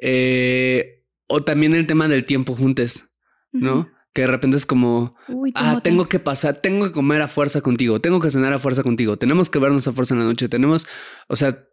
[0.00, 3.10] Eh, o también el tema del tiempo juntes,
[3.52, 3.88] ¿no?
[4.12, 7.60] Que de repente es como, Uy, ah, tengo que pasar, tengo que comer a fuerza
[7.60, 10.48] contigo, tengo que cenar a fuerza contigo, tenemos que vernos a fuerza en la noche,
[10.48, 10.86] tenemos,
[11.28, 11.66] o sea,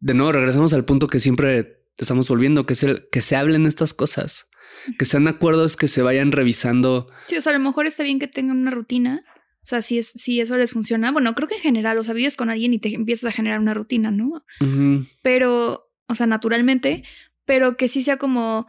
[0.00, 3.66] de nuevo regresamos al punto que siempre estamos volviendo, que es el que se hablen
[3.66, 4.50] estas cosas,
[4.98, 7.08] que sean acuerdos que se vayan revisando.
[7.26, 9.24] Sí, o sea, a lo mejor está bien que tengan una rutina.
[9.62, 11.12] O sea, si, es, si eso les funciona.
[11.12, 13.60] Bueno, creo que en general, o sea, vives con alguien y te empiezas a generar
[13.60, 14.44] una rutina, ¿no?
[15.22, 17.04] Pero, o sea, naturalmente,
[17.52, 18.66] pero que sí sea como,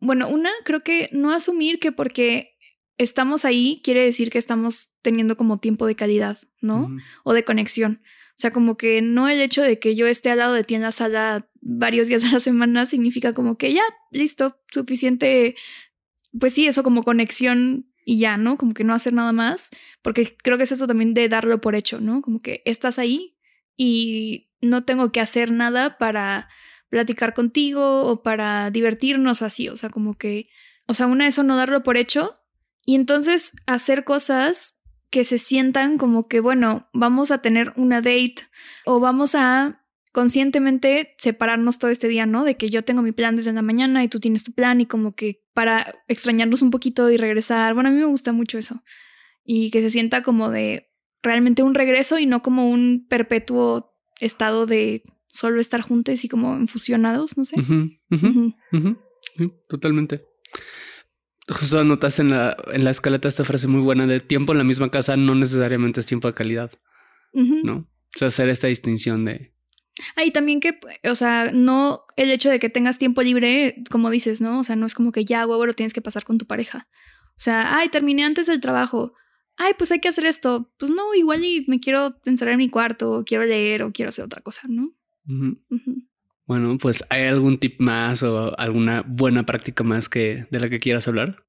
[0.00, 2.56] bueno, una, creo que no asumir que porque
[2.96, 6.88] estamos ahí quiere decir que estamos teniendo como tiempo de calidad, ¿no?
[7.22, 8.00] o de conexión.
[8.28, 10.74] O sea, como que no el hecho de que yo esté al lado de ti
[10.74, 15.54] en la sala varios días a la semana significa como que ya, listo, suficiente,
[16.40, 18.56] pues sí, eso como conexión y ya, ¿no?
[18.56, 19.68] Como que no hacer nada más,
[20.00, 22.22] porque creo que es eso también de darlo por hecho, ¿no?
[22.22, 23.36] Como que estás ahí
[23.76, 26.48] y no tengo que hacer nada para
[26.88, 30.48] platicar contigo o para divertirnos o así, o sea, como que,
[30.86, 32.38] o sea, una eso no darlo por hecho
[32.86, 34.78] y entonces hacer cosas
[35.10, 38.36] que se sientan como que, bueno, vamos a tener una date
[38.84, 42.44] o vamos a conscientemente separarnos todo este día, ¿no?
[42.44, 44.86] De que yo tengo mi plan desde la mañana y tú tienes tu plan y
[44.86, 47.74] como que para extrañarnos un poquito y regresar.
[47.74, 48.82] Bueno, a mí me gusta mucho eso.
[49.44, 50.90] Y que se sienta como de
[51.22, 55.02] realmente un regreso y no como un perpetuo estado de
[55.38, 57.56] solo estar juntos y como infusionados, no sé.
[57.62, 60.24] Sí, totalmente.
[61.48, 64.64] Justo anotaste en la, en la escaleta esta frase muy buena de tiempo en la
[64.64, 66.72] misma casa no necesariamente es tiempo de calidad.
[67.32, 67.76] ¿no?
[67.76, 69.54] O sea, hacer esta distinción de...
[70.16, 74.10] Ah, y también que, o sea, no el hecho de que tengas tiempo libre, como
[74.10, 74.60] dices, ¿no?
[74.60, 76.88] O sea, no es como que ya, huevo, lo tienes que pasar con tu pareja.
[77.30, 79.14] O sea, ay, terminé antes del trabajo.
[79.56, 80.72] Ay, pues hay que hacer esto.
[80.78, 84.10] Pues no, igual y me quiero encerrar en mi cuarto, o quiero leer, o quiero
[84.10, 84.94] hacer otra cosa, ¿no?
[86.46, 90.80] Bueno, pues ¿hay algún tip más o alguna buena práctica más que de la que
[90.80, 91.44] quieras hablar?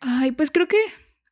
[0.00, 0.78] Ay, pues creo que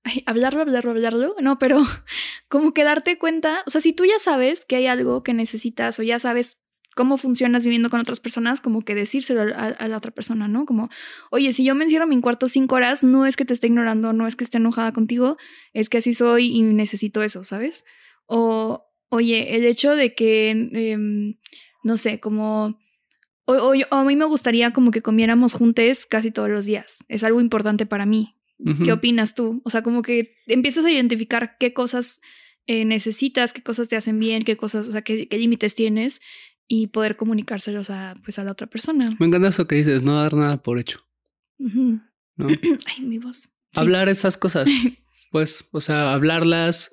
[0.03, 1.79] ay, hablarlo, hablarlo, hablarlo, no, pero
[2.49, 5.99] como que darte cuenta, o sea, si tú ya sabes que hay algo que necesitas
[5.99, 6.61] o ya sabes
[6.97, 10.65] cómo funcionas viviendo con otras personas, como que decírselo a, a, la otra persona, ¿no?
[10.65, 10.89] Como,
[11.31, 13.67] oye, si yo me encierro en mi cuarto cinco horas, no es que te esté
[13.67, 15.37] ignorando, no es que esté enojada contigo,
[15.75, 17.85] es que así soy y necesito eso, ¿sabes?
[18.25, 21.37] O, oye, el hecho de que, eh,
[21.87, 22.79] no sé, como...
[23.45, 27.05] O, o, a mí me gustaría como que comiéramos juntos casi todos los días.
[27.07, 28.35] Es algo importante para mí.
[28.59, 28.85] Uh -huh.
[28.85, 29.63] ¿Qué opinas tú?
[29.65, 32.21] O sea, como que empiezas a identificar qué cosas
[32.67, 36.21] eh, necesitas, qué cosas te hacen bien, qué cosas, o sea, qué, qué límites tienes
[36.67, 39.15] y poder comunicárselos a, pues, a la otra persona.
[39.21, 41.07] Me encanta eso que dices, no dar nada por hecho.
[41.59, 42.03] Uh -huh.
[42.35, 42.47] ¿no?
[42.99, 43.37] Ay, mi voz.
[43.37, 43.51] Sí.
[43.75, 44.69] Hablar esas cosas,
[45.31, 46.91] pues, o sea, hablarlas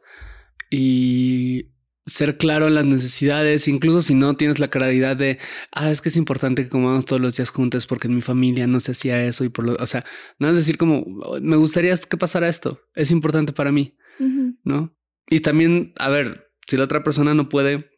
[0.69, 1.72] y
[2.05, 5.39] ser claro en las necesidades, incluso si no tienes la claridad de,
[5.71, 8.67] ah, es que es importante que comamos todos los días juntos porque en mi familia
[8.67, 10.05] no se hacía eso y por lo, o sea,
[10.37, 11.05] no es decir como,
[11.41, 14.57] me gustaría que pasara esto, es importante para mí, uh -huh.
[14.63, 14.95] ¿no?
[15.29, 17.89] Y también, a ver, si la otra persona no puede,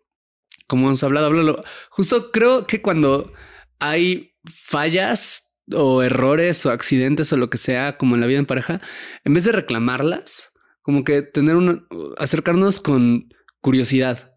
[0.68, 1.64] como hemos hablado, háblalo.
[1.90, 3.34] Justo creo que cuando
[3.80, 8.46] hay fallas o errores o accidentes o lo que sea, como en la vida en
[8.46, 8.82] pareja,
[9.24, 11.84] en vez de reclamarlas, como que tener una,
[12.18, 13.30] acercarnos con
[13.66, 14.32] curiosidad.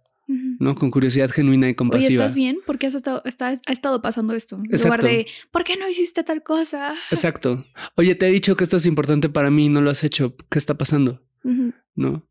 [0.58, 0.74] ¿no?
[0.74, 2.06] Con curiosidad genuina y compasiva.
[2.08, 2.58] Oye, ¿estás bien?
[2.66, 4.56] ¿Por qué has estado, está, ha estado pasando esto?
[4.56, 4.88] En Exacto.
[4.88, 6.94] lugar de, ¿por qué no hiciste tal cosa?
[7.10, 7.64] Exacto.
[7.96, 10.36] Oye, te he dicho que esto es importante para mí y no lo has hecho.
[10.50, 11.22] ¿Qué está pasando?
[11.44, 11.74] Uh -huh.
[11.94, 12.28] ¿No?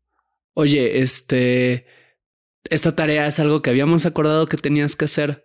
[0.54, 1.86] Oye, este,
[2.70, 5.44] esta tarea es algo que habíamos acordado que tenías que hacer,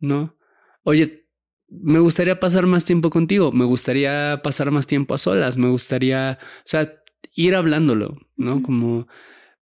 [0.00, 0.36] ¿no?
[0.82, 1.28] Oye,
[1.68, 6.38] me gustaría pasar más tiempo contigo, me gustaría pasar más tiempo a solas, me gustaría,
[6.42, 6.92] o sea,
[7.34, 8.54] ir hablándolo, ¿no?
[8.54, 8.62] Uh -huh.
[8.62, 9.06] Como,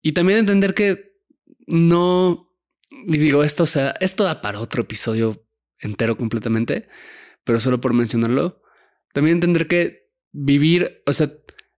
[0.03, 1.07] y también entender que
[1.68, 2.50] no,
[2.90, 5.46] y digo, esto, o sea, esto da para otro episodio
[5.78, 6.88] entero completamente,
[7.44, 8.62] pero solo por mencionarlo,
[9.12, 11.30] también entender que vivir, o sea,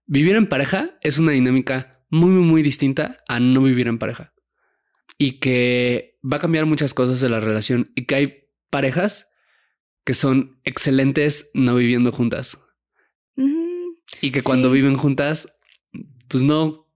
[0.06, 4.32] vivir en pareja es una dinámica muy, muy, muy distinta a no vivir en pareja
[5.18, 9.28] y que va a cambiar muchas cosas de la relación y que hay parejas
[10.04, 12.58] que son excelentes no viviendo juntas
[13.36, 13.96] uh -huh.
[14.20, 14.74] y que cuando sí.
[14.74, 15.60] viven juntas,
[16.28, 16.86] pues no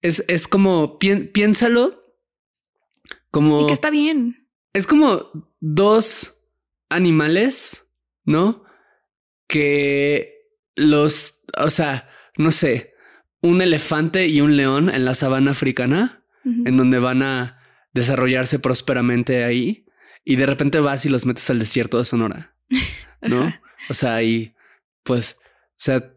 [0.00, 2.03] es, es como pi piénsalo
[3.34, 3.60] como.
[3.62, 4.48] Y que está bien.
[4.72, 5.30] Es como
[5.60, 6.40] dos
[6.88, 7.84] animales,
[8.24, 8.64] ¿no?
[9.48, 12.08] Que los, o sea,
[12.38, 12.94] no sé,
[13.40, 16.68] un elefante y un león en la sabana africana, uh -huh.
[16.68, 17.58] en donde van a
[17.92, 19.86] desarrollarse prósperamente ahí,
[20.24, 22.54] y de repente vas y los metes al desierto de Sonora,
[23.22, 23.52] ¿no?
[23.90, 24.54] o sea, y
[25.02, 26.12] pues, o sea,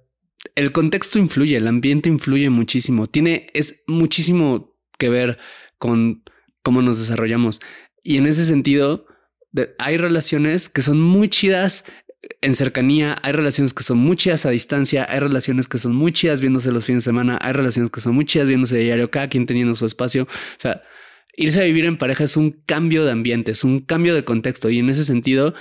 [0.55, 5.38] el contexto influye, el ambiente influye muchísimo, tiene, es muchísimo que ver
[5.78, 6.24] con
[6.68, 7.61] cómo nos desarrollamos.
[8.03, 9.05] Y en ese sentido,
[9.80, 11.86] hay relaciones que son muy chidas
[12.41, 16.11] en cercanía, hay relaciones que son muy chidas a distancia, hay relaciones que son muy
[16.11, 19.30] chidas viéndose los fines de semana, hay relaciones que son muy chidas viéndose diario, cada
[19.30, 20.24] quien teniendo su espacio.
[20.24, 20.82] O sea,
[21.38, 24.70] irse a vivir en pareja es un cambio de ambiente, es un cambio de contexto.
[24.70, 25.53] Y en ese sentido,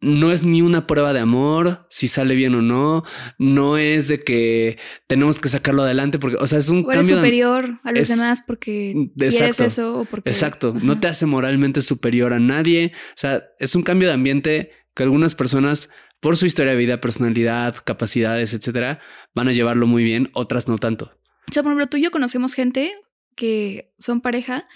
[0.00, 3.04] no es ni una prueba de amor, si sale bien o no,
[3.38, 7.08] no es de que tenemos que sacarlo adelante porque, o sea, es un o eres
[7.08, 10.84] cambio superior de, a los es, demás porque exacto, quieres eso o porque Exacto, Ajá.
[10.84, 15.02] no te hace moralmente superior a nadie, o sea, es un cambio de ambiente que
[15.02, 15.90] algunas personas
[16.20, 19.00] por su historia de vida, personalidad, capacidades, etcétera,
[19.34, 21.12] van a llevarlo muy bien, otras no tanto.
[21.48, 22.92] O sea, por ejemplo, tú y yo conocemos gente
[23.36, 24.66] que son pareja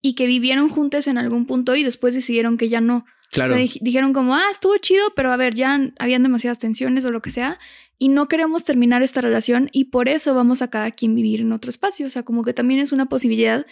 [0.00, 3.04] y que vivieron juntos en algún punto y después decidieron que ya no.
[3.32, 3.56] Claro.
[3.80, 7.30] Dijeron como, ah, estuvo chido, pero a ver, ya habían demasiadas tensiones o lo que
[7.30, 7.58] sea,
[7.98, 11.52] y no queremos terminar esta relación y por eso vamos a cada quien vivir en
[11.52, 12.06] otro espacio.
[12.06, 13.64] O sea, como que también es una posibilidad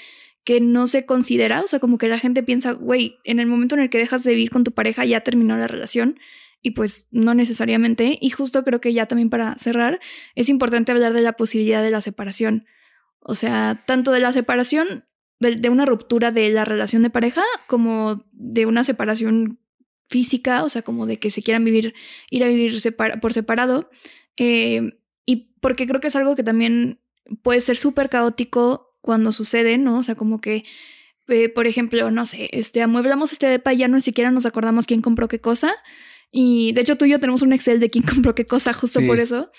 [0.44, 3.74] que no se considera, o sea, como que la gente piensa, güey, en el momento
[3.74, 6.18] en el que dejas de vivir con tu pareja ya terminó la relación
[6.62, 8.16] y pues no necesariamente.
[8.18, 10.00] Y justo creo que ya también para cerrar,
[10.36, 12.64] es importante hablar de la posibilidad de la separación.
[13.20, 15.04] O sea, tanto de la separación
[15.40, 19.58] de, de, una ruptura de la relación de pareja como de una separación
[20.10, 21.94] física, o sea, como de que se quieran vivir,
[22.30, 23.88] ir a vivir separa, por separado.
[24.36, 27.00] Eh, y porque creo que es algo que también
[27.42, 29.98] puede ser súper caótico cuando sucede, ¿no?
[29.98, 30.64] O sea, como que,
[31.28, 34.46] eh, por ejemplo, no sé, este, amueblamos este depa y ya no ni siquiera nos
[34.46, 35.72] acordamos quién compró qué cosa.
[36.32, 39.00] Y de hecho tú y yo tenemos un Excel de quién compró qué cosa justo
[39.00, 39.06] sí.
[39.06, 39.50] por eso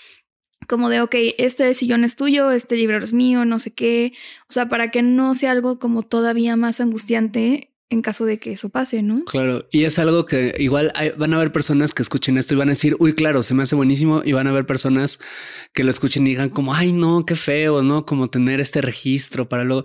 [0.68, 4.12] como de, ok, este sillón es tuyo, este libro es mío, no sé qué.
[4.48, 8.52] O sea, para que no sea algo como todavía más angustiante en caso de que
[8.52, 9.22] eso pase, ¿no?
[9.26, 12.68] Claro, y es algo que igual van a haber personas que escuchen esto y van
[12.68, 15.20] a decir, uy, claro, se me hace buenísimo, y van a haber personas
[15.74, 18.06] que lo escuchen y digan como, ay, no, qué feo, ¿no?
[18.06, 19.84] Como tener este registro para luego...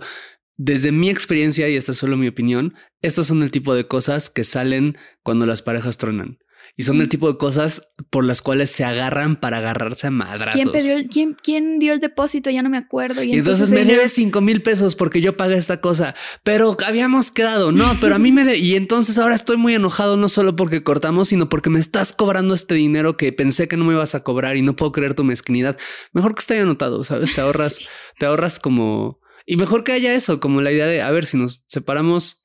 [0.56, 4.28] Desde mi experiencia, y esta es solo mi opinión, estos son el tipo de cosas
[4.28, 6.38] que salen cuando las parejas tronan.
[6.80, 10.54] Y son el tipo de cosas por las cuales se agarran para agarrarse a madrazos.
[10.54, 12.50] ¿Quién, pidió el- quién, quién dio el depósito?
[12.50, 13.20] Ya no me acuerdo.
[13.24, 16.14] Y, Y entonces me dinero- debes cinco mil pesos porque yo pagué esta cosa.
[16.44, 17.72] Pero habíamos quedado.
[17.72, 18.44] No, pero a mí me...
[18.44, 22.12] de- Y entonces ahora estoy muy enojado no solo porque cortamos, sino porque me estás
[22.12, 25.14] cobrando este dinero que pensé que no me ibas a cobrar y no puedo creer
[25.14, 25.76] tu mezquinidad.
[26.12, 27.34] Mejor que esté anotado, ¿sabes?
[27.34, 27.80] Te ahorras,
[28.20, 29.18] te ahorras como...
[29.46, 32.44] Y mejor que haya eso, como la idea de, a ver, si nos separamos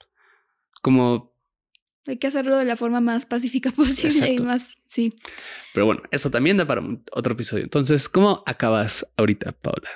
[0.82, 1.33] como...
[2.06, 4.44] Hay que hacerlo de la forma más pacífica posible Exacto.
[4.44, 5.14] y más, sí.
[5.74, 6.82] Pero bueno, eso también da para
[7.12, 7.64] otro episodio.
[7.64, 9.90] Entonces, ¿cómo acabas ahorita, Paula?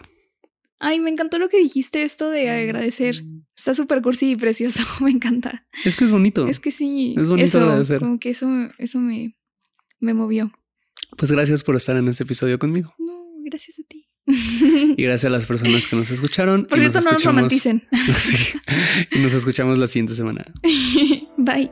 [0.80, 3.24] Ay, me encantó lo que dijiste, esto de agradecer.
[3.56, 5.66] Está súper cursi y precioso, me encanta.
[5.84, 6.48] Es que es bonito.
[6.48, 8.00] Es que sí, Es bonito eso, agradecer.
[8.00, 8.48] como que eso,
[8.78, 9.36] eso me,
[10.00, 10.52] me movió.
[11.18, 12.94] Pues gracias por estar en este episodio conmigo.
[13.00, 14.08] No, gracias a ti.
[14.30, 16.66] Y gracias a las personas que nos escucharon.
[16.66, 17.88] Por cierto, no nos romanticen.
[18.14, 18.58] Sí.
[19.14, 20.46] Y nos escuchamos la siguiente semana.
[21.38, 21.72] Bye.